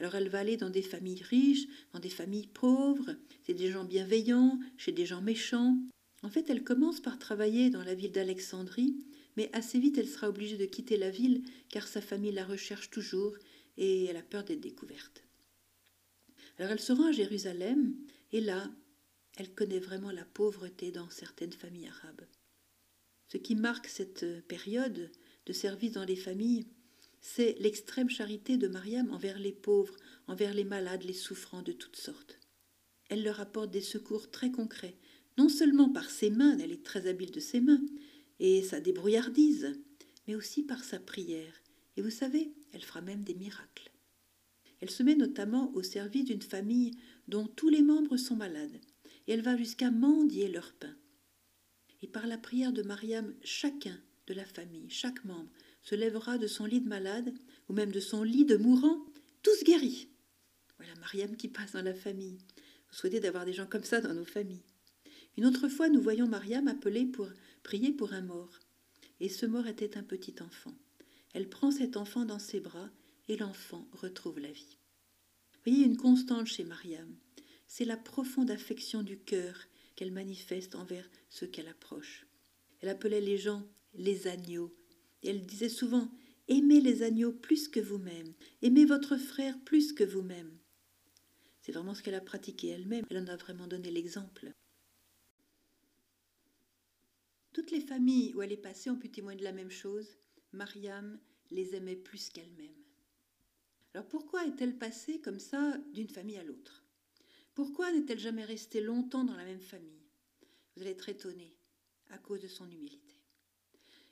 [0.00, 3.14] Alors elle va aller dans des familles riches, dans des familles pauvres,
[3.46, 5.78] c'est des gens bienveillants, chez des gens méchants.
[6.22, 8.96] En fait, elle commence par travailler dans la ville d'Alexandrie,
[9.36, 12.90] mais assez vite elle sera obligée de quitter la ville car sa famille la recherche
[12.90, 13.36] toujours
[13.76, 15.24] et elle a peur d'être découverte.
[16.58, 17.94] Alors elle se rend à Jérusalem
[18.32, 18.70] et là,
[19.36, 22.26] elle connaît vraiment la pauvreté dans certaines familles arabes.
[23.28, 25.10] Ce qui marque cette période
[25.46, 26.66] de service dans les familles,
[27.20, 29.96] c'est l'extrême charité de Mariam envers les pauvres,
[30.26, 32.38] envers les malades, les souffrants de toutes sortes.
[33.08, 34.96] Elle leur apporte des secours très concrets,
[35.38, 37.82] non seulement par ses mains, elle est très habile de ses mains,
[38.40, 39.72] et sa débrouillardise,
[40.26, 41.63] mais aussi par sa prière.
[41.96, 43.90] Et vous savez, elle fera même des miracles.
[44.80, 48.80] Elle se met notamment au service d'une famille dont tous les membres sont malades,
[49.26, 50.94] et elle va jusqu'à mendier leur pain.
[52.02, 55.50] Et par la prière de Mariam, chacun de la famille, chaque membre,
[55.82, 57.32] se lèvera de son lit de malade,
[57.68, 59.04] ou même de son lit de mourant,
[59.42, 60.08] tous guéris.
[60.78, 62.38] Voilà Mariam qui passe dans la famille.
[62.88, 64.64] Vous souhaitez d'avoir des gens comme ça dans nos familles.
[65.36, 67.28] Une autre fois, nous voyons Mariam appeler pour
[67.62, 68.60] prier pour un mort.
[69.20, 70.74] Et ce mort était un petit enfant.
[71.34, 72.88] Elle prend cet enfant dans ses bras
[73.28, 74.78] et l'enfant retrouve la vie.
[75.64, 77.14] Voyez une constante chez Mariam.
[77.66, 79.58] C'est la profonde affection du cœur
[79.96, 82.26] qu'elle manifeste envers ceux qu'elle approche.
[82.80, 84.74] Elle appelait les gens les agneaux,
[85.22, 86.10] elle disait souvent
[86.48, 90.58] Aimez les agneaux plus que vous-même, aimez votre frère plus que vous-même.
[91.62, 94.52] C'est vraiment ce qu'elle a pratiqué elle-même, elle en a vraiment donné l'exemple.
[97.54, 100.18] Toutes les familles où elle est passée ont pu témoigner de la même chose.
[100.54, 101.18] Mariam
[101.50, 102.74] les aimait plus qu'elle-même.
[103.92, 106.84] Alors pourquoi est-elle passée comme ça d'une famille à l'autre?
[107.54, 110.02] Pourquoi n'est-elle jamais restée longtemps dans la même famille?
[110.74, 111.54] Vous allez être étonné
[112.10, 113.14] à cause de son humilité.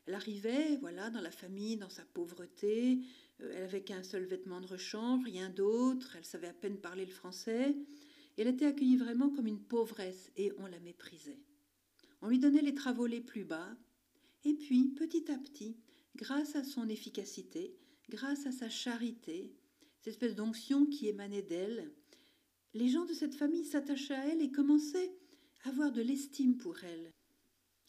[0.07, 2.99] Elle arrivait, voilà, dans la famille, dans sa pauvreté.
[3.40, 6.16] Euh, elle avait qu'un seul vêtement de rechange, rien d'autre.
[6.16, 7.76] Elle savait à peine parler le français.
[8.36, 11.40] elle était accueillie vraiment comme une pauvresse et on la méprisait.
[12.20, 13.76] On lui donnait les travaux les plus bas.
[14.45, 15.76] Et puis, petit à petit,
[16.17, 17.75] grâce à son efficacité,
[18.09, 19.55] grâce à sa charité,
[19.97, 21.93] cette espèce d'onction qui émanait d'elle,
[22.75, 25.13] les gens de cette famille s'attachaient à elle et commençaient
[25.65, 27.11] à avoir de l'estime pour elle.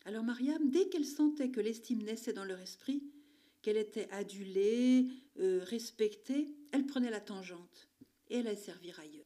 [0.05, 3.03] Alors Mariam, dès qu'elle sentait que l'estime naissait dans leur esprit,
[3.61, 5.07] qu'elle était adulée,
[5.39, 7.89] euh, respectée, elle prenait la tangente
[8.29, 9.23] et elle allait servir ailleurs.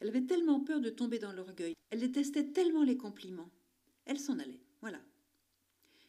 [0.00, 3.50] Elle avait tellement peur de tomber dans l'orgueil, elle détestait tellement les compliments,
[4.04, 5.00] elle s'en allait, voilà.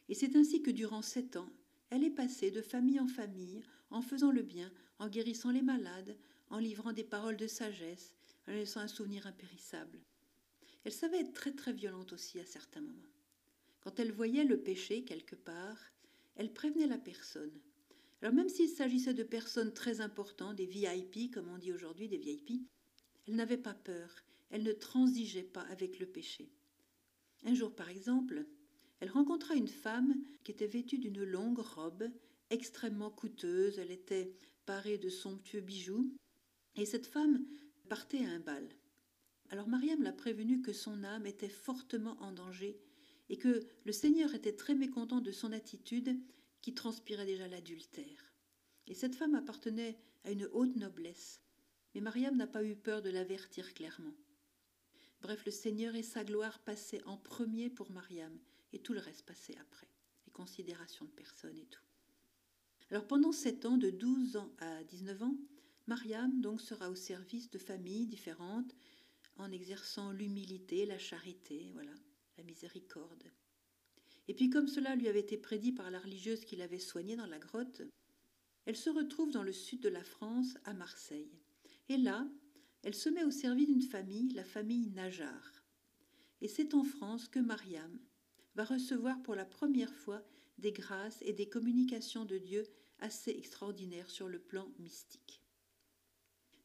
[0.08, 1.50] Et c'est ainsi que durant sept ans,
[1.90, 6.16] elle est passée de famille en famille, en faisant le bien, en guérissant les malades,
[6.50, 8.14] en livrant des paroles de sagesse,
[8.46, 9.98] en laissant un souvenir impérissable.
[10.84, 13.12] Elle savait être très très violente aussi à certains moments.
[13.80, 15.78] Quand elle voyait le péché quelque part,
[16.36, 17.60] elle prévenait la personne.
[18.20, 22.18] Alors même s'il s'agissait de personnes très importantes, des VIP, comme on dit aujourd'hui, des
[22.18, 22.62] VIP,
[23.26, 26.50] elle n'avait pas peur, elle ne transigeait pas avec le péché.
[27.44, 28.46] Un jour, par exemple,
[29.00, 32.10] elle rencontra une femme qui était vêtue d'une longue robe
[32.50, 34.32] extrêmement coûteuse, elle était
[34.66, 36.14] parée de somptueux bijoux,
[36.76, 37.44] et cette femme
[37.88, 38.68] partait à un bal.
[39.50, 42.78] Alors Mariam l'a prévenue que son âme était fortement en danger
[43.30, 46.18] et que le Seigneur était très mécontent de son attitude
[46.60, 48.34] qui transpirait déjà l'adultère.
[48.86, 51.40] Et cette femme appartenait à une haute noblesse.
[51.94, 54.14] Mais Mariam n'a pas eu peur de l'avertir clairement.
[55.20, 58.38] Bref, le Seigneur et sa gloire passaient en premier pour Mariam,
[58.72, 59.88] et tout le reste passait après,
[60.26, 61.82] les considérations de personne et tout.
[62.90, 65.36] Alors pendant sept ans, de 12 ans à 19 ans,
[65.86, 68.74] Mariam donc sera au service de familles différentes,
[69.36, 71.92] en exerçant l'humilité, la charité, voilà,
[72.36, 73.30] la miséricorde.
[74.28, 77.26] Et puis comme cela lui avait été prédit par la religieuse qui l'avait soignée dans
[77.26, 77.82] la grotte,
[78.66, 81.32] elle se retrouve dans le sud de la France, à Marseille.
[81.88, 82.28] Et là,
[82.82, 85.64] elle se met au service d'une famille, la famille Najar.
[86.40, 87.98] Et c'est en France que Mariam
[88.54, 90.24] va recevoir pour la première fois
[90.58, 92.64] des grâces et des communications de Dieu
[93.00, 95.42] assez extraordinaires sur le plan mystique.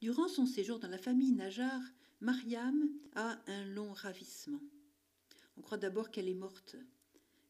[0.01, 1.82] Durant son séjour dans la famille Najar,
[2.20, 4.61] Mariam a un long ravissement.
[5.57, 6.76] On croit d'abord qu'elle est morte,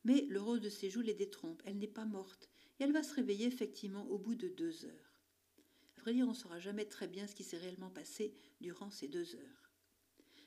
[0.03, 1.61] mais le rose de ses joues les détrompe.
[1.65, 2.49] Elle n'est pas morte,
[2.79, 5.12] et elle va se réveiller effectivement au bout de deux heures.
[6.05, 9.71] On ne saura jamais très bien ce qui s'est réellement passé durant ces deux heures.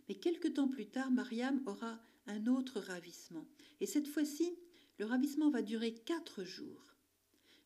[0.08, 3.46] Mais quelque temps plus tard, Mariam aura un autre ravissement.
[3.80, 4.54] Et cette fois-ci,
[4.98, 6.94] le ravissement va durer quatre jours.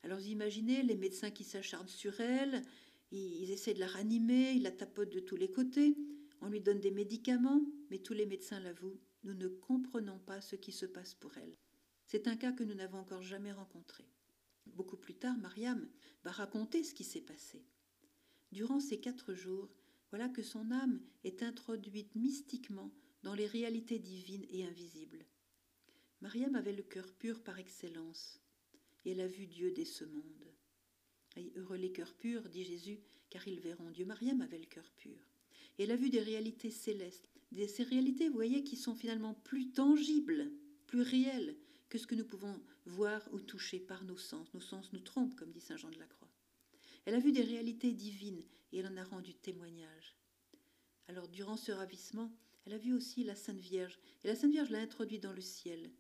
[0.03, 2.63] Alors imaginez les médecins qui s'acharnent sur elle,
[3.11, 5.97] ils essaient de la ranimer, ils la tapotent de tous les côtés,
[6.41, 7.61] on lui donne des médicaments,
[7.91, 11.57] mais tous les médecins l'avouent, nous ne comprenons pas ce qui se passe pour elle.
[12.07, 14.05] C'est un cas que nous n'avons encore jamais rencontré.
[14.67, 15.89] Beaucoup plus tard, Mariam
[16.23, 17.65] va raconter ce qui s'est passé.
[18.53, 19.69] Durant ces quatre jours,
[20.11, 22.93] voilà que son âme est introduite mystiquement
[23.23, 25.25] dans les réalités divines et invisibles.
[26.21, 28.41] Mariam avait le cœur pur par excellence,
[29.05, 30.53] et elle a vu Dieu dès ce monde.
[31.57, 34.05] heureux les cœurs purs, dit Jésus, car ils verront Dieu.
[34.05, 35.19] Mariam avait le cœur pur.
[35.79, 39.35] Et elle a vu des réalités célestes, des, ces réalités, vous voyez, qui sont finalement
[39.35, 40.51] plus tangibles,
[40.87, 41.57] plus réelles
[41.89, 44.53] que ce que nous pouvons voir ou toucher par nos sens.
[44.55, 46.30] Nos sens nous trompent, comme dit Saint Jean de la Croix.
[47.05, 50.17] Elle a vu des réalités divines et elle en a rendu témoignage.
[51.09, 52.33] Alors, durant ce ravissement,
[52.67, 55.41] elle a vu aussi la Sainte Vierge, et la Sainte Vierge l'a introduite dans le
[55.41, 55.91] ciel.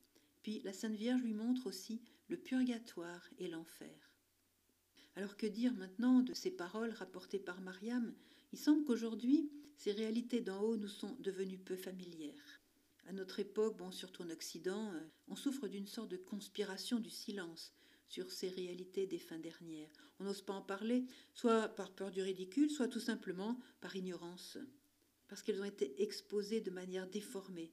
[0.42, 4.12] Puis la Sainte Vierge lui montre aussi le purgatoire et l'enfer.
[5.16, 8.14] Alors que dire maintenant de ces paroles rapportées par Mariam?
[8.52, 12.60] Il semble qu'aujourd'hui, ces réalités d'en haut nous sont devenues peu familières.
[13.06, 17.10] À notre époque, bon, surtout en Occident, euh, on souffre d'une sorte de conspiration du
[17.10, 17.72] silence
[18.10, 19.88] sur ces réalités des fins dernières.
[20.18, 24.58] On n'ose pas en parler, soit par peur du ridicule, soit tout simplement par ignorance,
[25.28, 27.72] parce qu'elles ont été exposées de manière déformée,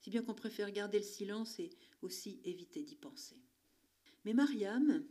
[0.00, 1.70] si bien qu'on préfère garder le silence et
[2.00, 3.36] aussi éviter d'y penser.
[4.24, 5.04] Mais Mariam,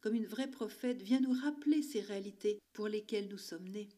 [0.00, 3.88] comme une vraie prophète, vient nous rappeler ces réalités pour lesquelles nous sommes nés,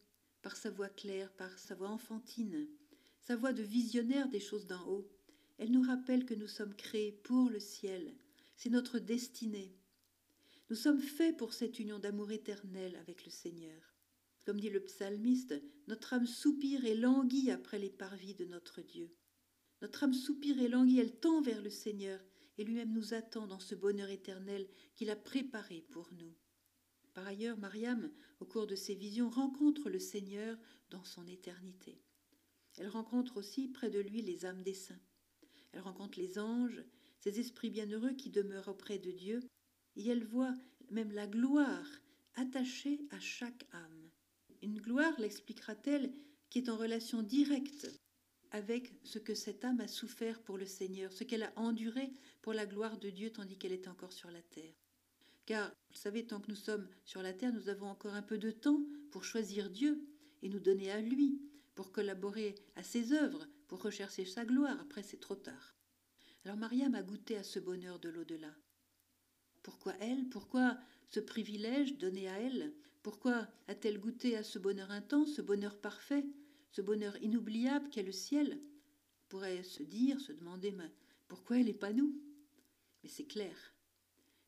[0.41, 2.67] par sa voix claire, par sa voix enfantine,
[3.19, 5.07] sa voix de visionnaire des choses d'en haut,
[5.57, 8.15] elle nous rappelle que nous sommes créés pour le ciel.
[8.55, 9.75] C'est notre destinée.
[10.71, 13.93] Nous sommes faits pour cette union d'amour éternel avec le Seigneur.
[14.45, 19.13] Comme dit le psalmiste, notre âme soupire et languit après les parvis de notre Dieu.
[19.81, 22.21] Notre âme soupire et languit, elle tend vers le Seigneur,
[22.57, 24.65] et lui-même nous attend dans ce bonheur éternel
[24.95, 26.33] qu'il a préparé pour nous.
[27.13, 28.09] Par ailleurs, Mariam,
[28.39, 30.57] au cours de ses visions, rencontre le Seigneur
[30.89, 32.01] dans son éternité.
[32.77, 35.03] Elle rencontre aussi près de lui les âmes des saints.
[35.73, 36.81] Elle rencontre les anges,
[37.19, 39.41] ces esprits bienheureux qui demeurent auprès de Dieu,
[39.95, 40.55] et elle voit
[40.89, 41.87] même la gloire
[42.35, 44.09] attachée à chaque âme.
[44.61, 46.13] Une gloire, l'expliquera-t-elle,
[46.49, 47.87] qui est en relation directe
[48.51, 52.11] avec ce que cette âme a souffert pour le Seigneur, ce qu'elle a enduré
[52.41, 54.75] pour la gloire de Dieu tandis qu'elle est encore sur la terre.
[55.45, 58.37] Car, vous savez, tant que nous sommes sur la terre, nous avons encore un peu
[58.37, 58.81] de temps
[59.11, 60.05] pour choisir Dieu
[60.41, 61.41] et nous donner à lui,
[61.75, 64.79] pour collaborer à ses œuvres, pour rechercher sa gloire.
[64.81, 65.75] Après, c'est trop tard.
[66.43, 68.53] Alors Mariam a goûté à ce bonheur de l'au-delà.
[69.63, 70.27] Pourquoi elle?
[70.29, 72.73] Pourquoi ce privilège donné à elle?
[73.03, 76.25] Pourquoi a-t-elle goûté à ce bonheur intense, ce bonheur parfait,
[76.71, 78.59] ce bonheur inoubliable qu'est le ciel?
[78.61, 80.91] On pourrait se dire, se demander, mais
[81.27, 82.21] pourquoi elle n'est pas nous?
[83.03, 83.55] Mais c'est clair.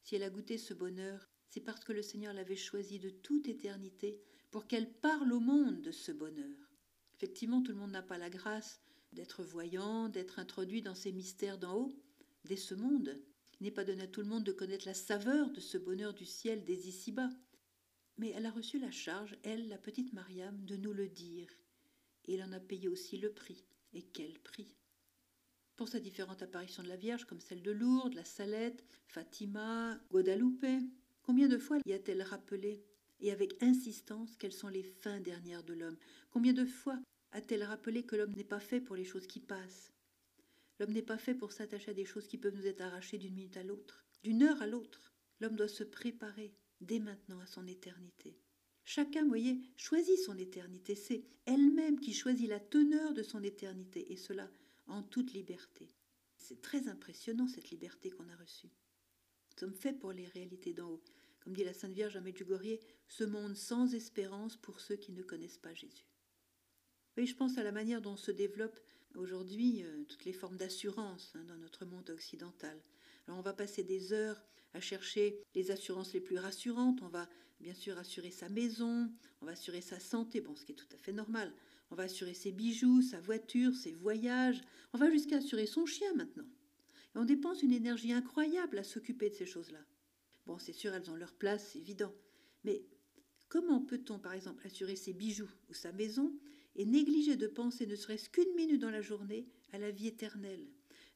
[0.01, 3.47] Si elle a goûté ce bonheur, c'est parce que le Seigneur l'avait choisi de toute
[3.47, 4.19] éternité
[4.51, 6.71] pour qu'elle parle au monde de ce bonheur.
[7.15, 8.81] Effectivement, tout le monde n'a pas la grâce
[9.13, 11.93] d'être voyant, d'être introduit dans ces mystères d'en haut,
[12.45, 13.19] dès ce monde.
[13.63, 16.25] N'est pas donné à tout le monde de connaître la saveur de ce bonheur du
[16.25, 17.29] ciel des ici-bas.
[18.17, 21.47] Mais elle a reçu la charge, elle, la petite Mariam, de nous le dire.
[22.25, 23.63] Et elle en a payé aussi le prix.
[23.93, 24.75] Et quel prix?
[25.77, 30.83] Pour sa différente apparition de la Vierge, comme celle de Lourdes, la Salette, Fatima, Guadalupe,
[31.21, 32.83] combien de fois y a-t-elle rappelé
[33.21, 35.97] et avec insistance quelles sont les fins dernières de l'homme?
[36.31, 36.99] Combien de fois
[37.31, 39.93] a-t-elle rappelé que l'homme n'est pas fait pour les choses qui passent?
[40.83, 43.35] L'homme n'est pas fait pour s'attacher à des choses qui peuvent nous être arrachées d'une
[43.35, 45.13] minute à l'autre, d'une heure à l'autre.
[45.39, 48.37] L'homme doit se préparer dès maintenant à son éternité.
[48.83, 50.95] Chacun, vous voyez, choisit son éternité.
[50.95, 54.51] C'est elle-même qui choisit la teneur de son éternité, et cela
[54.87, 55.87] en toute liberté.
[56.35, 58.67] C'est très impressionnant cette liberté qu'on a reçue.
[58.67, 61.03] Nous sommes faits pour les réalités d'en haut.
[61.39, 62.77] Comme dit la Sainte Vierge à Medjugorje,
[63.07, 66.09] ce monde sans espérance pour ceux qui ne connaissent pas Jésus.
[67.15, 68.81] Oui, je pense à la manière dont se développent
[69.15, 72.81] aujourd'hui euh, toutes les formes d'assurance hein, dans notre monde occidental.
[73.27, 74.41] Alors on va passer des heures
[74.73, 77.01] à chercher les assurances les plus rassurantes.
[77.01, 79.11] On va bien sûr assurer sa maison,
[79.41, 81.53] on va assurer sa santé, bon, ce qui est tout à fait normal.
[81.91, 84.61] On va assurer ses bijoux, sa voiture, ses voyages.
[84.93, 86.47] On va jusqu'à assurer son chien maintenant.
[87.15, 89.85] Et on dépense une énergie incroyable à s'occuper de ces choses-là.
[90.45, 92.13] Bon, c'est sûr, elles ont leur place, c'est évident.
[92.63, 92.83] Mais
[93.47, 96.33] comment peut-on, par exemple, assurer ses bijoux ou sa maison
[96.75, 100.67] et négliger de penser ne serait-ce qu'une minute dans la journée à la vie éternelle,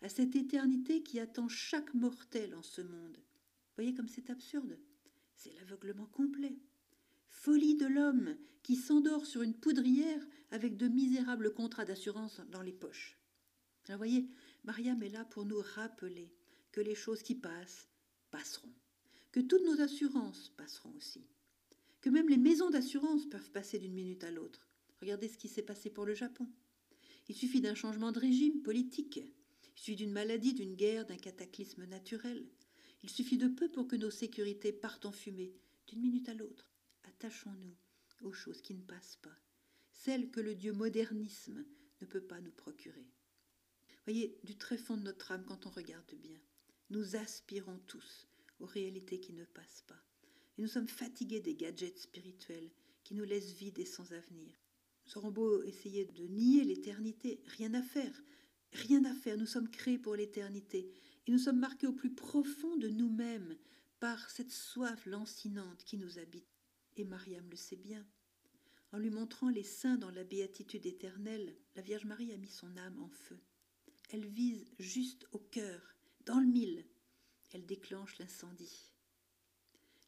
[0.02, 3.18] à cette éternité qui attend chaque mortel en ce monde.
[3.76, 4.78] Voyez comme c'est absurde.
[5.36, 6.58] C'est l'aveuglement complet.
[7.30, 12.74] Folie de l'homme qui s'endort sur une poudrière avec de misérables contrats d'assurance dans les
[12.74, 13.18] poches.
[13.88, 14.28] Alors voyez,
[14.66, 16.34] Mariam est là pour nous rappeler
[16.72, 17.88] que les choses qui passent
[18.32, 18.74] passeront,
[19.32, 21.26] que toutes nos assurances passeront aussi,
[22.02, 24.67] que même les maisons d'assurance peuvent passer d'une minute à l'autre,
[25.02, 26.48] Regardez ce qui s'est passé pour le Japon.
[27.30, 31.86] Il suffit d'un changement de régime politique, il suffit d'une maladie, d'une guerre, d'un cataclysme
[31.86, 32.48] naturel.
[33.04, 35.54] Il suffit de peu pour que nos sécurités partent en fumée,
[35.88, 36.72] d'une minute à l'autre.
[37.04, 37.76] Attachons-nous
[38.22, 39.38] aux choses qui ne passent pas,
[39.92, 41.64] celles que le Dieu modernisme
[42.02, 43.08] ne peut pas nous procurer.
[44.06, 46.40] Voyez, du très fond de notre âme, quand on regarde bien,
[46.90, 48.28] nous aspirons tous
[48.60, 50.02] aux réalités qui ne passent pas.
[50.58, 52.72] Et nous sommes fatigués des gadgets spirituels
[53.04, 54.56] qui nous laissent vides et sans avenir.
[55.08, 58.22] Nous aurons beau de nier l'éternité, rien à faire.
[58.74, 60.92] Rien à faire, nous sommes créés pour l'éternité
[61.26, 63.56] et nous sommes marqués au plus profond de nous-mêmes
[64.00, 66.48] par cette soif lancinante qui nous habite.
[66.98, 68.06] Et Mariam le sait bien.
[68.92, 72.76] En lui montrant les saints dans la béatitude éternelle, la Vierge Marie a mis son
[72.78, 73.40] âme en feu.
[74.10, 75.96] Elle vise juste au cœur,
[76.26, 76.86] dans le mille.
[77.52, 78.92] Elle déclenche l'incendie.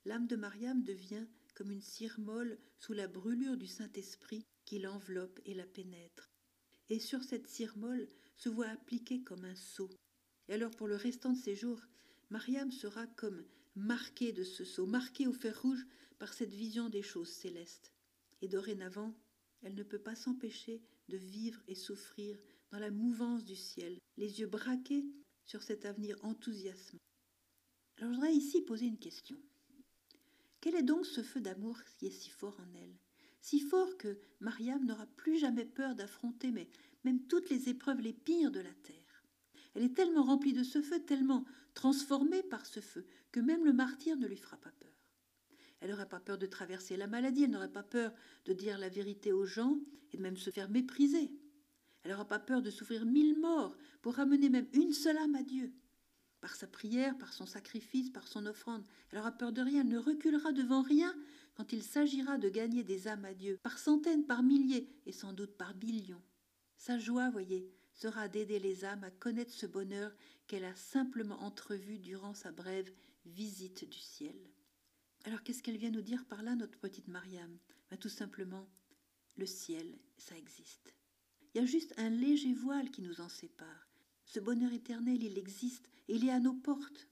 [0.05, 1.25] L'âme de Mariam devient
[1.55, 6.29] comme une cire molle sous la brûlure du Saint-Esprit qui l'enveloppe et la pénètre.
[6.89, 9.89] Et sur cette cire molle se voit appliquée comme un sceau.
[10.47, 11.81] Et alors pour le restant de ses jours,
[12.29, 13.43] Mariam sera comme
[13.75, 15.87] marquée de ce sceau, marquée au fer rouge
[16.19, 17.91] par cette vision des choses célestes.
[18.43, 19.17] Et dorénavant,
[19.63, 22.37] elle ne peut pas s'empêcher de vivre et souffrir
[22.69, 25.03] dans la mouvance du ciel, les yeux braqués
[25.45, 26.99] sur cet avenir enthousiasme.
[27.97, 29.41] Alors je voudrais ici poser une question.
[30.61, 32.99] Quel est donc ce feu d'amour qui est si fort en elle?
[33.41, 36.69] Si fort que Mariam n'aura plus jamais peur d'affronter mais
[37.03, 39.23] même toutes les épreuves les pires de la terre.
[39.75, 43.73] Elle est tellement remplie de ce feu, tellement transformée par ce feu, que même le
[43.73, 44.89] martyr ne lui fera pas peur.
[45.79, 48.13] Elle n'aura pas peur de traverser la maladie, elle n'aura pas peur
[48.45, 49.79] de dire la vérité aux gens
[50.11, 51.31] et de même se faire mépriser.
[52.03, 55.43] Elle n'aura pas peur de souffrir mille morts pour ramener même une seule âme à
[55.43, 55.71] Dieu
[56.41, 58.85] par sa prière, par son sacrifice, par son offrande.
[59.11, 61.13] Elle aura peur de rien, elle ne reculera devant rien
[61.59, 65.33] quand il s'agira de gagner des âmes à Dieu, par centaines, par milliers, et sans
[65.33, 66.23] doute par millions.
[66.77, 70.15] Sa joie, voyez, sera d'aider les âmes à connaître ce bonheur
[70.47, 72.89] qu'elle a simplement entrevu durant sa brève
[73.25, 74.37] visite du ciel.
[75.25, 77.57] Alors qu'est-ce qu'elle vient nous dire par là, notre petite Mariam?
[77.91, 78.65] Ben, Tout simplement,
[79.35, 80.95] le ciel, ça existe.
[81.53, 83.89] Il y a juste un léger voile qui nous en sépare.
[84.23, 87.09] Ce bonheur éternel, il existe et il est à nos portes.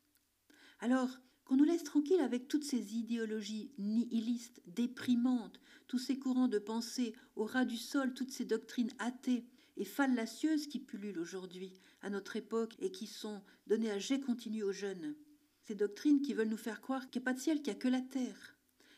[0.79, 1.09] Alors,
[1.47, 7.13] qu'on nous laisse tranquille avec toutes ces idéologies nihilistes, déprimantes, tous ces courants de pensée
[7.37, 9.45] au ras du sol, toutes ces doctrines athées
[9.77, 14.61] et fallacieuses qui pullulent aujourd'hui à notre époque et qui sont données à jet continu
[14.63, 15.15] aux jeunes.
[15.63, 17.79] Ces doctrines qui veulent nous faire croire qu'il n'y a pas de ciel, qu'il n'y
[17.79, 18.57] a que la terre,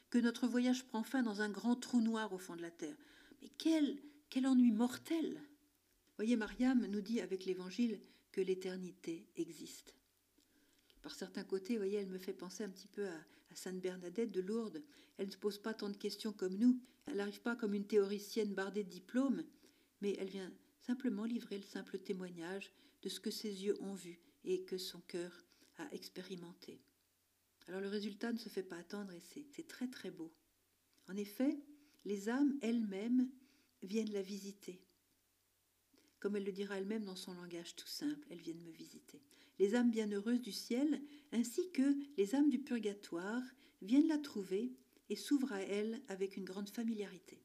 [0.10, 2.97] que notre voyage prend fin dans un grand trou noir au fond de la terre.
[3.43, 4.00] Mais quel,
[4.43, 5.39] ennui mortel
[6.16, 8.00] Voyez, Mariam nous dit avec l'Évangile
[8.32, 9.99] que l'éternité existe.
[11.02, 13.26] Par certains côtés, voyez, elle me fait penser un petit peu à,
[13.56, 14.84] Sainte Bernadette de Lourdes.
[15.18, 16.80] Elle ne se pose pas tant de questions comme nous.
[17.08, 19.43] Elle n'arrive pas comme une théoricienne bardée de diplômes,
[20.02, 22.72] mais elle vient simplement livrer le simple témoignage
[23.02, 25.43] de ce que ses yeux ont vu et que son cœur
[25.78, 26.80] a expérimenté.
[27.68, 29.22] Alors le résultat ne se fait pas attendre et
[29.52, 30.32] c'est très très beau.
[31.08, 31.58] En effet,
[32.06, 33.30] les âmes elles-mêmes
[33.82, 34.80] viennent la visiter
[36.20, 39.22] comme elle le dira elle-même dans son langage tout simple, elles viennent me visiter.
[39.60, 41.01] Les âmes bienheureuses du ciel,
[41.34, 43.43] ainsi que les âmes du purgatoire,
[43.82, 44.74] viennent la trouver
[45.10, 47.43] et s'ouvrent à elle avec une grande familiarité.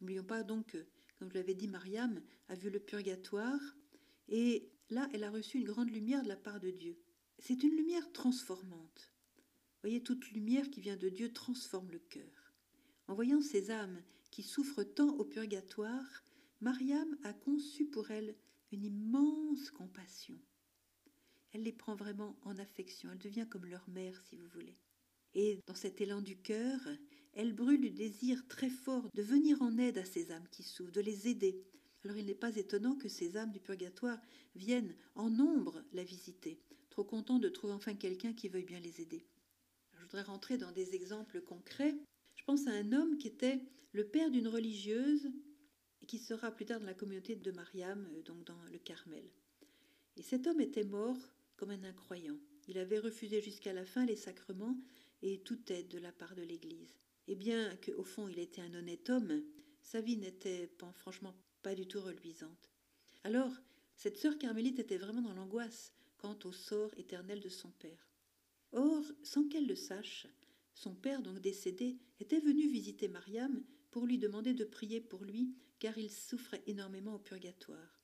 [0.00, 0.86] N'oublions pas donc que,
[1.18, 3.60] comme je l'avais dit, Mariam a vu le purgatoire,
[4.28, 6.98] et là, elle a reçu une grande lumière de la part de Dieu.
[7.38, 9.14] C'est une lumière transformante.
[9.82, 12.52] Voyez, toute lumière qui vient de Dieu transforme le cœur.
[13.08, 16.22] En voyant ces âmes qui souffrent tant au purgatoire,
[16.60, 18.36] Mariam a conçu pour elles
[18.72, 20.38] une immense compassion.
[21.52, 24.76] Elle les prend vraiment en affection, elle devient comme leur mère, si vous voulez.
[25.34, 26.80] Et dans cet élan du cœur,
[27.34, 30.92] elle brûle du désir très fort de venir en aide à ces âmes qui souffrent,
[30.92, 31.62] de les aider.
[32.04, 34.18] Alors il n'est pas étonnant que ces âmes du purgatoire
[34.54, 39.00] viennent en nombre la visiter, trop contents de trouver enfin quelqu'un qui veuille bien les
[39.00, 39.24] aider.
[39.94, 41.94] je voudrais rentrer dans des exemples concrets.
[42.36, 43.60] Je pense à un homme qui était
[43.92, 45.30] le père d'une religieuse
[46.00, 49.28] et qui sera plus tard dans la communauté de Mariam, euh, donc dans le Carmel.
[50.16, 51.18] Et cet homme était mort
[51.60, 52.38] comme un incroyant.
[52.68, 54.78] Il avait refusé jusqu'à la fin les sacrements
[55.20, 56.96] et toute aide de la part de l'Église.
[57.28, 59.44] Et bien qu'au fond il était un honnête homme,
[59.82, 62.70] sa vie n'était franchement pas du tout reluisante.
[63.24, 63.52] Alors,
[63.94, 68.08] cette sœur carmélite était vraiment dans l'angoisse quant au sort éternel de son père.
[68.72, 70.26] Or, sans qu'elle le sache,
[70.72, 75.54] son père, donc décédé, était venu visiter Mariam pour lui demander de prier pour lui,
[75.78, 77.99] car il souffrait énormément au purgatoire.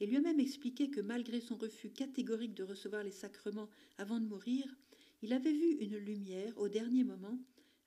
[0.00, 4.20] Et lui a même expliqué que malgré son refus catégorique de recevoir les sacrements avant
[4.20, 4.64] de mourir,
[5.22, 7.38] il avait vu une lumière au dernier moment,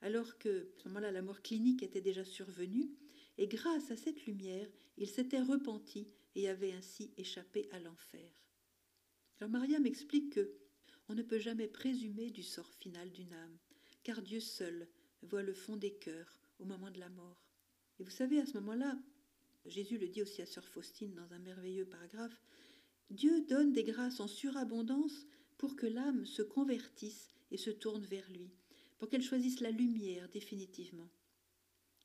[0.02, 2.90] alors que, à ce moment-là, la mort clinique était déjà survenue,
[3.38, 8.30] et grâce à cette lumière, il s'était repenti et avait ainsi échappé à l'enfer.
[9.40, 10.54] Alors Maria m'explique que
[11.08, 13.58] on ne peut jamais présumer du sort final d'une âme,
[14.02, 14.88] car Dieu seul
[15.22, 17.48] voit le fond des cœurs au moment de la mort.
[17.98, 18.98] Et vous savez, à ce moment-là,
[19.66, 22.42] Jésus le dit aussi à sœur Faustine dans un merveilleux paragraphe,
[23.10, 25.26] Dieu donne des grâces en surabondance
[25.58, 28.50] pour que l'âme se convertisse et se tourne vers lui,
[28.98, 31.08] pour qu'elle choisisse la lumière définitivement.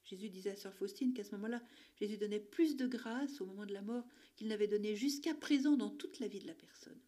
[0.03, 1.61] Jésus disait à sœur Faustine qu'à ce moment-là,
[1.99, 5.75] Jésus donnait plus de grâce au moment de la mort qu'il n'avait donné jusqu'à présent
[5.75, 6.99] dans toute la vie de la personne.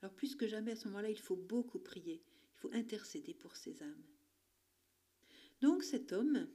[0.00, 3.56] Alors plus que jamais à ce moment-là, il faut beaucoup prier, il faut intercéder pour
[3.56, 4.04] ces âmes.
[5.60, 6.48] Donc cet homme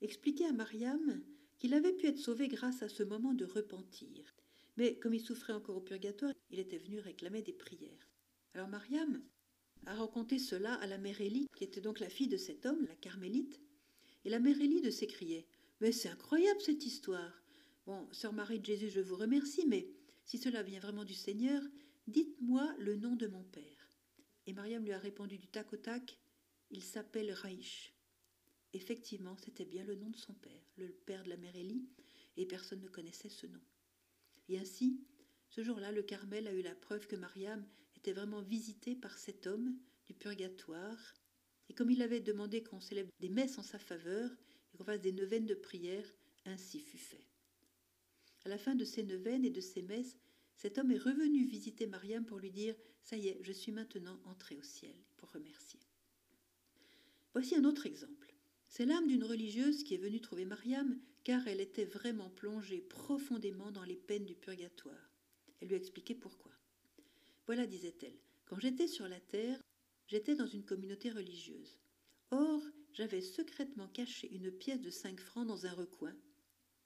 [0.00, 1.22] expliquait à Mariam
[1.58, 4.34] qu'il avait pu être sauvé grâce à ce moment de repentir.
[4.76, 8.08] Mais comme il souffrait encore au purgatoire, il était venu réclamer des prières.
[8.54, 9.22] Alors Mariam
[9.86, 12.86] a raconté cela à la mère Élie, qui était donc la fille de cet homme,
[12.86, 13.60] la carmélite,
[14.24, 15.46] et la mère Élie de s'écrier
[15.80, 17.42] Mais c'est incroyable cette histoire
[17.86, 19.88] Bon, sœur Marie de Jésus, je vous remercie, mais
[20.24, 21.62] si cela vient vraiment du Seigneur,
[22.06, 23.88] dites-moi le nom de mon père.
[24.46, 26.18] Et Mariam lui a répondu du tac au tac
[26.70, 27.97] Il s'appelle Raïch.
[28.74, 31.88] Effectivement, c'était bien le nom de son père, le père de la mère Élie,
[32.36, 33.62] et personne ne connaissait ce nom.
[34.48, 35.00] Et ainsi,
[35.48, 37.66] ce jour-là, le Carmel a eu la preuve que Mariam
[37.96, 41.14] était vraiment visitée par cet homme du purgatoire,
[41.68, 44.30] et comme il avait demandé qu'on célèbre des messes en sa faveur
[44.72, 46.06] et qu'on fasse des neuvaines de prière,
[46.44, 47.24] ainsi fut fait.
[48.44, 50.16] À la fin de ces neuvaines et de ces messes,
[50.56, 54.20] cet homme est revenu visiter Mariam pour lui dire Ça y est, je suis maintenant
[54.24, 55.80] entré au ciel, pour remercier.
[57.32, 58.17] Voici un autre exemple.
[58.68, 63.70] C'est l'âme d'une religieuse qui est venue trouver Mariam car elle était vraiment plongée profondément
[63.70, 65.10] dans les peines du purgatoire.
[65.60, 66.52] Elle lui a expliqué pourquoi.
[67.46, 69.60] Voilà, disait-elle, quand j'étais sur la terre,
[70.06, 71.76] j'étais dans une communauté religieuse.
[72.30, 72.62] Or,
[72.92, 76.14] j'avais secrètement caché une pièce de cinq francs dans un recoin,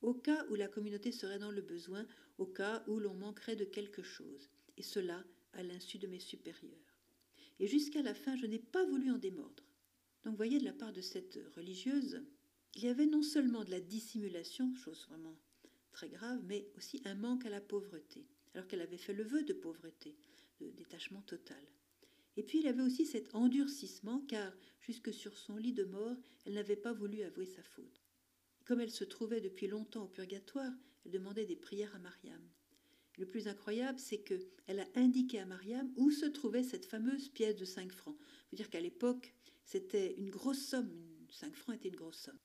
[0.01, 2.07] au cas où la communauté serait dans le besoin,
[2.39, 6.97] au cas où l'on manquerait de quelque chose, et cela à l'insu de mes supérieurs.
[7.61, 9.63] Et jusqu'à la fin, je n'ai pas voulu en démordre.
[10.25, 12.23] Donc voyez, de la part de cette religieuse,
[12.75, 15.37] il y avait non seulement de la dissimulation, chose vraiment
[15.93, 19.43] très grave, mais aussi un manque à la pauvreté, alors qu'elle avait fait le vœu
[19.43, 20.17] de pauvreté,
[20.61, 21.63] de détachement total.
[22.37, 26.17] Et puis il y avait aussi cet endurcissement, car jusque sur son lit de mort,
[26.47, 28.01] elle n'avait pas voulu avouer sa faute.
[28.65, 30.73] Comme elle se trouvait depuis longtemps au purgatoire,
[31.05, 32.41] elle demandait des prières à Mariam.
[33.19, 37.57] Le plus incroyable, c'est qu'elle a indiqué à Mariam où se trouvait cette fameuse pièce
[37.57, 38.17] de 5 francs.
[38.19, 39.35] Il faut dire qu'à l'époque,
[39.73, 40.93] c'était une grosse somme.
[41.31, 42.39] 5 francs était une grosse somme.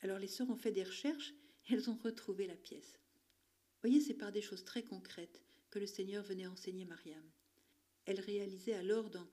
[0.00, 1.32] Alors les sœurs ont fait des recherches
[1.66, 3.00] et elles ont retrouvé la pièce.
[3.80, 5.40] Voyez, c'est par des choses très concrètes
[5.70, 7.24] que le Seigneur venait enseigner Mariam.
[8.04, 9.26] Elle réalisait alors dans,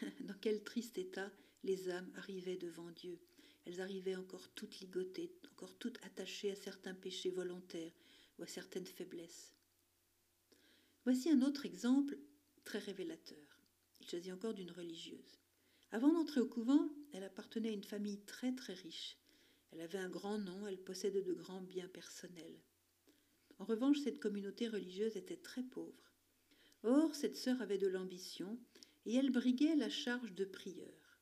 [0.20, 1.32] dans quel triste état
[1.64, 3.18] les âmes arrivaient devant Dieu.
[3.64, 7.96] Elles arrivaient encore toutes ligotées, encore toutes attachées à certains péchés volontaires
[8.38, 9.56] ou à certaines faiblesses.
[11.02, 12.16] Voici un autre exemple
[12.62, 13.58] très révélateur.
[14.00, 15.39] Il s'agit encore d'une religieuse.
[15.92, 19.16] Avant d'entrer au couvent, elle appartenait à une famille très très riche.
[19.72, 22.60] Elle avait un grand nom, elle possédait de grands biens personnels.
[23.58, 26.14] En revanche, cette communauté religieuse était très pauvre.
[26.84, 28.58] Or, cette sœur avait de l'ambition
[29.04, 31.18] et elle briguait la charge de prieur.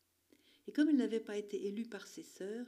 [0.66, 2.66] Et comme elle n'avait pas été élue par ses sœurs,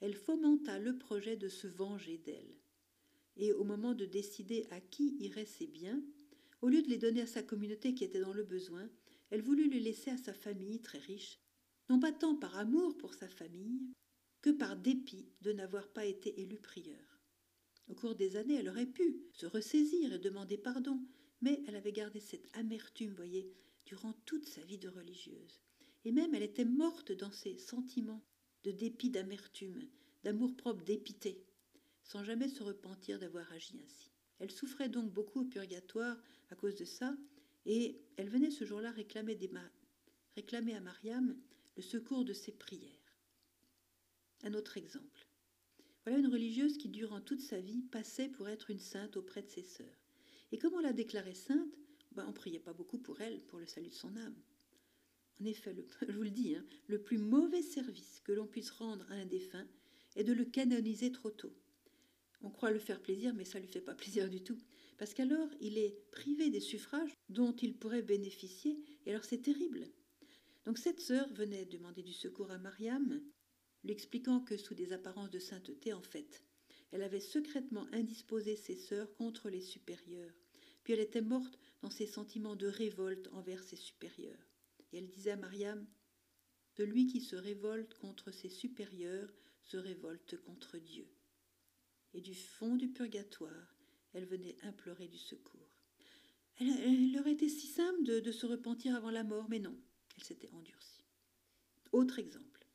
[0.00, 2.56] elle fomenta le projet de se venger d'elle.
[3.36, 6.02] Et au moment de décider à qui iraient ses biens,
[6.62, 8.88] au lieu de les donner à sa communauté qui était dans le besoin,
[9.30, 11.38] elle voulut les laisser à sa famille très riche,
[11.92, 13.92] non pas tant par amour pour sa famille
[14.40, 17.20] que par dépit de n'avoir pas été élu prieur.
[17.86, 20.98] Au cours des années, elle aurait pu se ressaisir et demander pardon,
[21.42, 23.52] mais elle avait gardé cette amertume, voyez,
[23.84, 25.60] durant toute sa vie de religieuse.
[26.06, 28.24] Et même elle était morte dans ses sentiments
[28.64, 29.86] de dépit d'amertume,
[30.24, 31.44] d'amour-propre dépité,
[32.04, 34.10] sans jamais se repentir d'avoir agi ainsi.
[34.38, 36.16] Elle souffrait donc beaucoup au purgatoire
[36.48, 37.14] à cause de ça,
[37.66, 39.38] et elle venait ce jour-là réclamer,
[40.34, 41.36] réclamer à Mariam
[41.76, 43.16] le secours de ses prières.
[44.42, 45.26] Un autre exemple.
[46.04, 49.48] Voilà une religieuse qui, durant toute sa vie, passait pour être une sainte auprès de
[49.48, 50.02] ses sœurs.
[50.50, 51.78] Et comme on l'a déclarée sainte,
[52.12, 54.36] ben, on ne priait pas beaucoup pour elle, pour le salut de son âme.
[55.40, 55.74] En effet,
[56.08, 59.26] je vous le dis, hein, le plus mauvais service que l'on puisse rendre à un
[59.26, 59.66] défunt
[60.16, 61.54] est de le canoniser trop tôt.
[62.42, 64.58] On croit le faire plaisir, mais ça ne lui fait pas plaisir du tout,
[64.98, 69.88] parce qu'alors il est privé des suffrages dont il pourrait bénéficier, et alors c'est terrible.
[70.64, 73.20] Donc cette sœur venait demander du secours à Mariam,
[73.82, 76.44] lui expliquant que sous des apparences de sainteté, en fait,
[76.92, 80.34] elle avait secrètement indisposé ses sœurs contre les supérieurs,
[80.84, 84.46] puis elle était morte dans ses sentiments de révolte envers ses supérieurs.
[84.92, 85.86] Et elle disait à Mariam
[86.76, 89.32] Celui qui se révolte contre ses supérieurs
[89.62, 91.08] se révolte contre Dieu.
[92.14, 93.74] Et du fond du purgatoire,
[94.12, 95.66] elle venait implorer du secour.
[96.60, 99.80] Elle, aurait été si simple de se repentir avant la mort, mais non,
[100.24, 101.04] s'était endurcie.
[101.92, 102.66] Autre exemple.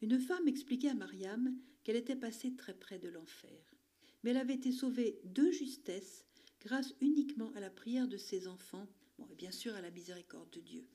[0.00, 3.74] Une femme expliquait à Mariam qu'elle était passée très près de l'enfer,
[4.22, 6.24] mais elle avait été sauvée de justesse
[6.60, 8.88] grâce uniquement à la prière de ses enfants,
[9.18, 10.88] bon, et bien sûr à la miséricorde de Dieu.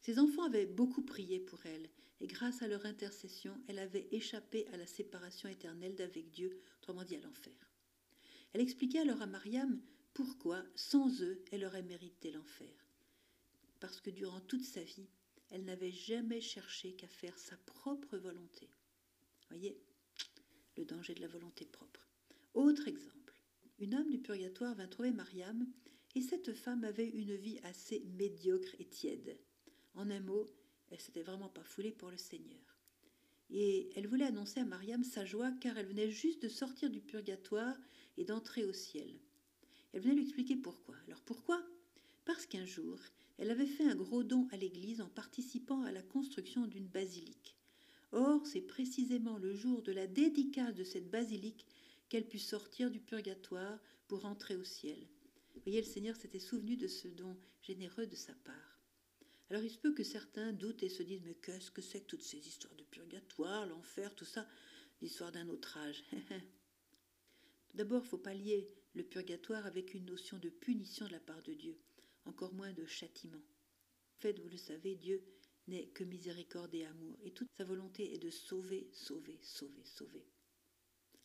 [0.00, 1.90] Ses enfants avaient beaucoup prié pour elle,
[2.20, 7.04] et grâce à leur intercession, elle avait échappé à la séparation éternelle d'avec Dieu, autrement
[7.04, 7.52] dit à l'enfer.
[8.52, 9.80] Elle expliquait alors à Mariam
[10.14, 12.89] pourquoi, sans eux, elle aurait mérité l'enfer.
[13.80, 15.08] Parce que durant toute sa vie,
[15.50, 18.68] elle n'avait jamais cherché qu'à faire sa propre volonté.
[19.48, 19.76] Voyez,
[20.76, 22.08] le danger de la volonté propre.
[22.54, 23.34] Autre exemple.
[23.78, 25.66] Une âme du purgatoire vint trouver Mariam,
[26.14, 29.38] et cette femme avait une vie assez médiocre et tiède.
[29.94, 30.46] En un mot,
[30.90, 32.78] elle s'était vraiment pas foulée pour le Seigneur.
[33.48, 37.00] Et elle voulait annoncer à Mariam sa joie car elle venait juste de sortir du
[37.00, 37.76] purgatoire
[38.16, 39.18] et d'entrer au ciel.
[39.92, 40.96] Elle venait lui expliquer pourquoi.
[41.06, 41.64] Alors pourquoi?
[42.24, 42.98] Parce qu'un jour,
[43.40, 47.56] elle avait fait un gros don à l'Église en participant à la construction d'une basilique.
[48.12, 51.64] Or, c'est précisément le jour de la dédicace de cette basilique
[52.10, 53.78] qu'elle put sortir du purgatoire
[54.08, 54.98] pour entrer au ciel.
[55.54, 58.78] Vous voyez, le Seigneur s'était souvenu de ce don généreux de sa part.
[59.48, 62.06] Alors il se peut que certains doutent et se disent Mais qu'est-ce que c'est que
[62.08, 64.46] toutes ces histoires de purgatoire, l'enfer, tout ça
[65.00, 66.04] L'histoire d'un autre âge?
[67.74, 71.20] D'abord, il ne faut pas lier le purgatoire avec une notion de punition de la
[71.20, 71.78] part de Dieu,
[72.30, 73.42] encore moins de châtiment.
[74.16, 75.22] En fait, vous le savez, Dieu
[75.66, 80.24] n'est que miséricorde et amour, et toute sa volonté est de sauver, sauver, sauver, sauver.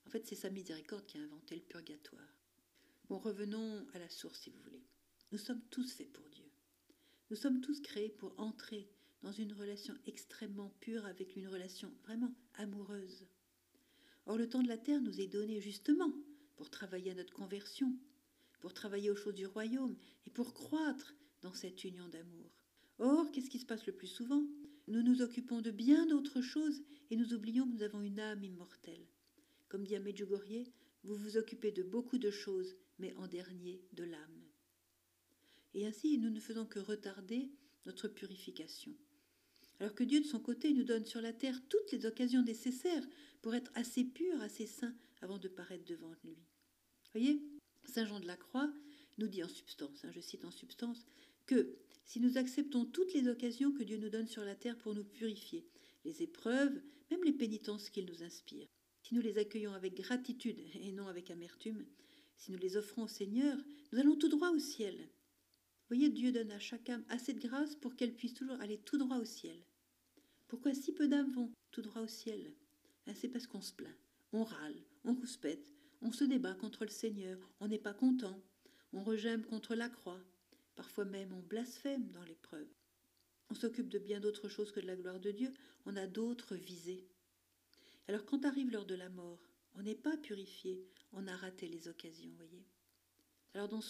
[0.05, 2.35] En fait, c'est sa miséricorde qui a inventé le purgatoire.
[3.07, 4.83] Bon, revenons à la source, si vous voulez.
[5.31, 6.49] Nous sommes tous faits pour Dieu.
[7.29, 8.89] Nous sommes tous créés pour entrer
[9.21, 13.27] dans une relation extrêmement pure avec une relation vraiment amoureuse.
[14.25, 16.11] Or le temps de la terre nous est donné justement
[16.55, 17.95] pour travailler à notre conversion,
[18.65, 19.95] pour travailler aux choses du royaume
[20.25, 21.13] et pour croître
[21.43, 22.49] dans cette union d'amour.
[22.97, 24.43] Or, qu'est-ce qui se passe le plus souvent?
[24.87, 28.43] Nous nous occupons de bien d'autres choses et nous oublions que nous avons une âme
[28.43, 29.05] immortelle.
[29.69, 30.71] Comme dit Medjugorje,
[31.03, 34.45] vous vous occupez de beaucoup de choses, mais en dernier de l'âme
[35.75, 37.51] et ainsi nous ne faisons que retarder
[37.85, 38.95] notre purification.
[39.79, 43.05] Alors que Dieu de son côté nous donne sur la terre toutes les occasions nécessaires
[43.43, 46.37] pour être assez purs, assez saints avant de paraître devant lui.
[47.11, 47.41] Voyez,
[47.87, 48.71] Saint Jean de la Croix
[49.17, 51.05] nous dit en substance, hein, je cite en substance,
[51.45, 51.75] que
[52.05, 55.03] si nous acceptons toutes les occasions que Dieu nous donne sur la terre pour nous
[55.03, 55.65] purifier,
[56.03, 56.81] les épreuves,
[57.11, 58.67] même les pénitences qu'il nous inspire,
[59.01, 61.85] si nous les accueillons avec gratitude et non avec amertume,
[62.37, 63.57] si nous les offrons au Seigneur,
[63.91, 65.09] nous allons tout droit au ciel,
[65.87, 68.97] voyez, Dieu donne à chaque âme assez de grâce pour qu'elle puisse toujours aller tout
[68.97, 69.57] droit au ciel.
[70.47, 72.53] Pourquoi si peu d'âmes vont tout droit au ciel?
[73.05, 73.95] Ben, C'est parce qu'on se plaint,
[74.31, 78.41] on râle, on rouspète, on se débat contre le Seigneur, on n'est pas content,
[78.93, 80.21] on regème contre la croix,
[80.75, 82.67] parfois même on blasphème dans l'épreuve.
[83.49, 85.51] On s'occupe de bien d'autres choses que de la gloire de Dieu,
[85.85, 87.05] on a d'autres visées.
[88.07, 89.39] Alors quand arrive l'heure de la mort,
[89.75, 92.65] on n'est pas purifié, on a raté les occasions, voyez.
[93.53, 93.81] Alors dans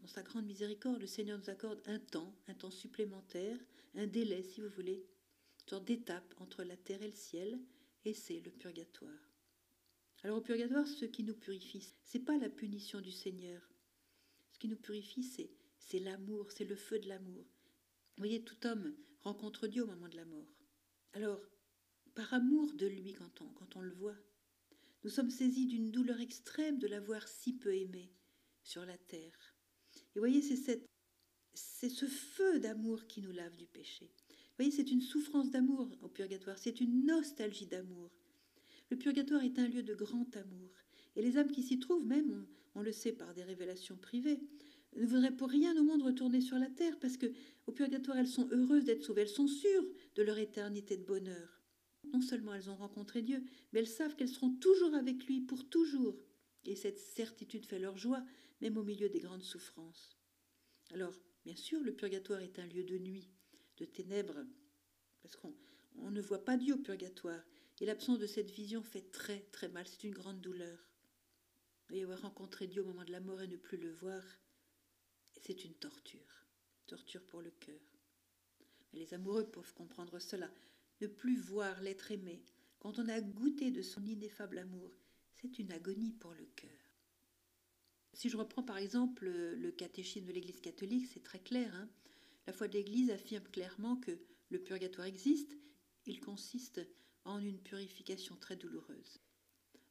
[0.00, 3.58] dans sa grande miséricorde, le Seigneur nous accorde un temps, un temps supplémentaire,
[3.94, 5.04] un délai, si vous voulez,
[5.62, 7.60] une sorte d'étape entre la terre et le ciel,
[8.04, 9.29] et c'est le purgatoire.
[10.22, 13.62] Alors au purgatoire, ce qui nous purifie, c'est pas la punition du Seigneur.
[14.52, 17.44] Ce qui nous purifie, c'est, l'amour, c'est le feu de l'amour.
[17.44, 20.54] Vous voyez, tout homme rencontre Dieu au moment de la mort.
[21.14, 21.40] Alors,
[22.14, 24.16] par amour de lui quand on, le voit,
[25.04, 28.12] nous sommes saisis d'une douleur extrême de l'avoir si peu aimé
[28.62, 29.54] sur la terre.
[30.14, 30.86] Et voyez, c'est
[31.54, 34.10] c'est ce feu d'amour qui nous lave du péché.
[34.28, 38.10] Vous voyez, c'est une souffrance d'amour au purgatoire, c'est une nostalgie d'amour.
[38.90, 40.70] Le purgatoire est un lieu de grand amour.
[41.16, 44.40] Et les âmes qui s'y trouvent, même, on, le sait par des révélations privées,
[44.96, 47.32] ne voudraient pour rien au monde retourner sur la terre, parce que
[47.66, 49.86] au purgatoire, elles sont heureuses d'être sauvées, elles sont sûres
[50.16, 51.62] de leur éternité de bonheur.
[52.12, 55.68] Non seulement elles ont rencontré Dieu, mais elles savent qu'elles seront toujours avec lui pour
[55.68, 56.18] toujours.
[56.64, 58.24] Et cette certitude fait leur joie,
[58.60, 60.18] même au milieu des grandes souffrances.
[60.92, 61.14] Alors,
[61.44, 63.30] bien sûr, le purgatoire est un lieu de nuit,
[63.78, 64.44] de ténèbres,
[65.22, 67.44] parce qu'on ne voit pas Dieu au purgatoire,
[67.80, 70.78] et l'absence de cette vision fait très très mal, c'est une grande douleur.
[71.90, 74.22] Et avoir rencontré Dieu au moment de la mort et ne plus le voir,
[75.40, 76.46] c'est une torture,
[76.86, 77.80] torture pour le cœur.
[78.92, 80.50] Les amoureux peuvent comprendre cela,
[81.00, 82.44] ne plus voir l'être aimé,
[82.80, 84.90] quand on a goûté de son ineffable amour,
[85.34, 86.70] c'est une agonie pour le cœur.
[88.14, 91.74] Si je reprends par exemple le catéchisme de l'Église catholique, c'est très clair.
[91.74, 91.88] Hein.
[92.46, 94.18] la foi de l'Église affirme clairement que
[94.50, 95.56] le purgatoire existe.
[96.06, 96.80] Il consiste
[97.24, 99.18] en une purification très douloureuse.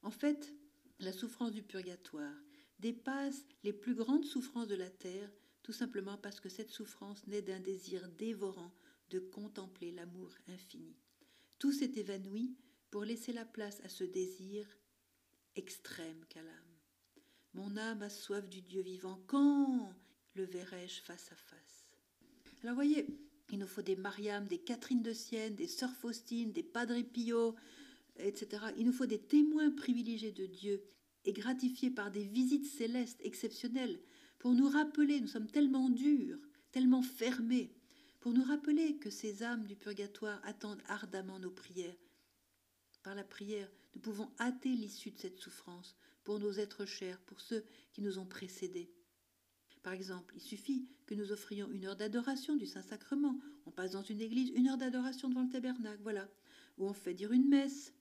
[0.01, 0.53] En fait,
[0.99, 2.35] la souffrance du purgatoire
[2.79, 5.31] dépasse les plus grandes souffrances de la terre,
[5.63, 8.73] tout simplement parce que cette souffrance naît d'un désir dévorant
[9.09, 10.95] de contempler l'amour infini.
[11.57, 12.55] Tout s'est évanoui
[12.89, 14.65] pour laisser la place à ce désir
[15.55, 16.77] extrême qu'a l'âme.
[17.53, 19.21] Mon âme a soif du Dieu vivant.
[19.27, 19.93] Quand
[20.35, 21.85] le verrai-je face à face?
[22.63, 23.07] Alors voyez,
[23.51, 27.55] il nous faut des Mariam, des Catherine de Sienne, des Sœurs Faustine, des Padre Pio,
[28.17, 28.63] etc.
[28.77, 30.83] Il nous faut des témoins privilégiés de Dieu
[31.25, 33.99] et gratifiés par des visites célestes exceptionnelles
[34.37, 36.39] pour nous rappeler, nous sommes tellement durs,
[36.71, 37.73] tellement fermés,
[38.19, 41.95] pour nous rappeler que ces âmes du purgatoire attendent ardemment nos prières
[43.03, 47.41] par la prière, nous pouvons hâter l'issue de cette souffrance pour nos êtres chers, pour
[47.41, 48.91] ceux qui nous ont précédés.
[49.81, 53.39] Par exemple, il suffit que nous offrions une heure d'adoration du Saint-Sacrement.
[53.65, 56.29] On passe dans une église, une heure d'adoration devant le tabernacle, voilà.
[56.77, 57.93] Ou on fait dire une messe.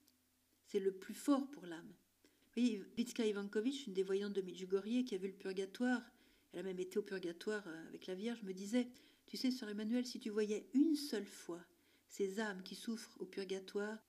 [0.65, 1.87] C'est le plus fort pour l'âme.
[1.87, 6.03] Vous voyez, Vitska Ivankovitch, une des voyantes de Medjugorje qui a vu le purgatoire,
[6.51, 8.89] elle a même été au purgatoire euh, avec la Vierge, me disait
[9.27, 11.63] Tu sais, sœur Emmanuel, si tu voyais une seule fois
[12.07, 13.99] ces âmes qui souffrent au purgatoire,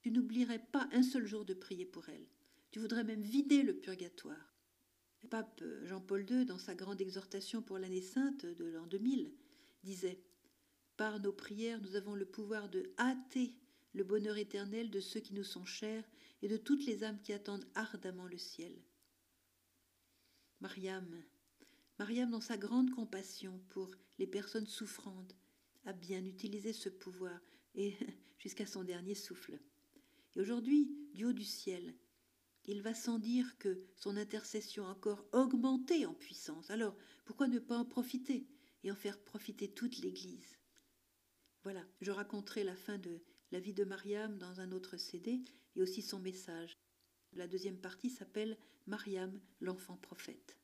[0.00, 2.28] tu n'oublierais pas un seul jour de prier pour elles.
[2.70, 4.55] Tu voudrais même vider le purgatoire.
[5.22, 9.32] Le pape Jean-Paul II, dans sa grande exhortation pour l'année sainte de l'an 2000,
[9.82, 10.20] disait
[10.96, 13.54] Par nos prières, nous avons le pouvoir de hâter
[13.92, 16.04] le bonheur éternel de ceux qui nous sont chers
[16.42, 18.72] et de toutes les âmes qui attendent ardemment le ciel.
[20.60, 21.22] Mariam,
[21.98, 25.34] Mariam, dans sa grande compassion pour les personnes souffrantes,
[25.86, 27.40] a bien utilisé ce pouvoir
[27.74, 27.96] et
[28.38, 29.58] jusqu'à son dernier souffle.
[30.34, 31.94] Et aujourd'hui, du haut du ciel,
[32.66, 36.70] il va sans dire que son intercession a encore augmenté en puissance.
[36.70, 38.46] Alors, pourquoi ne pas en profiter
[38.82, 40.58] et en faire profiter toute l'Église?
[41.62, 43.20] Voilà, je raconterai la fin de
[43.52, 45.42] la vie de Mariam dans un autre CD
[45.74, 46.76] et aussi son message.
[47.32, 50.56] La deuxième partie s'appelle Mariam, l'enfant prophète.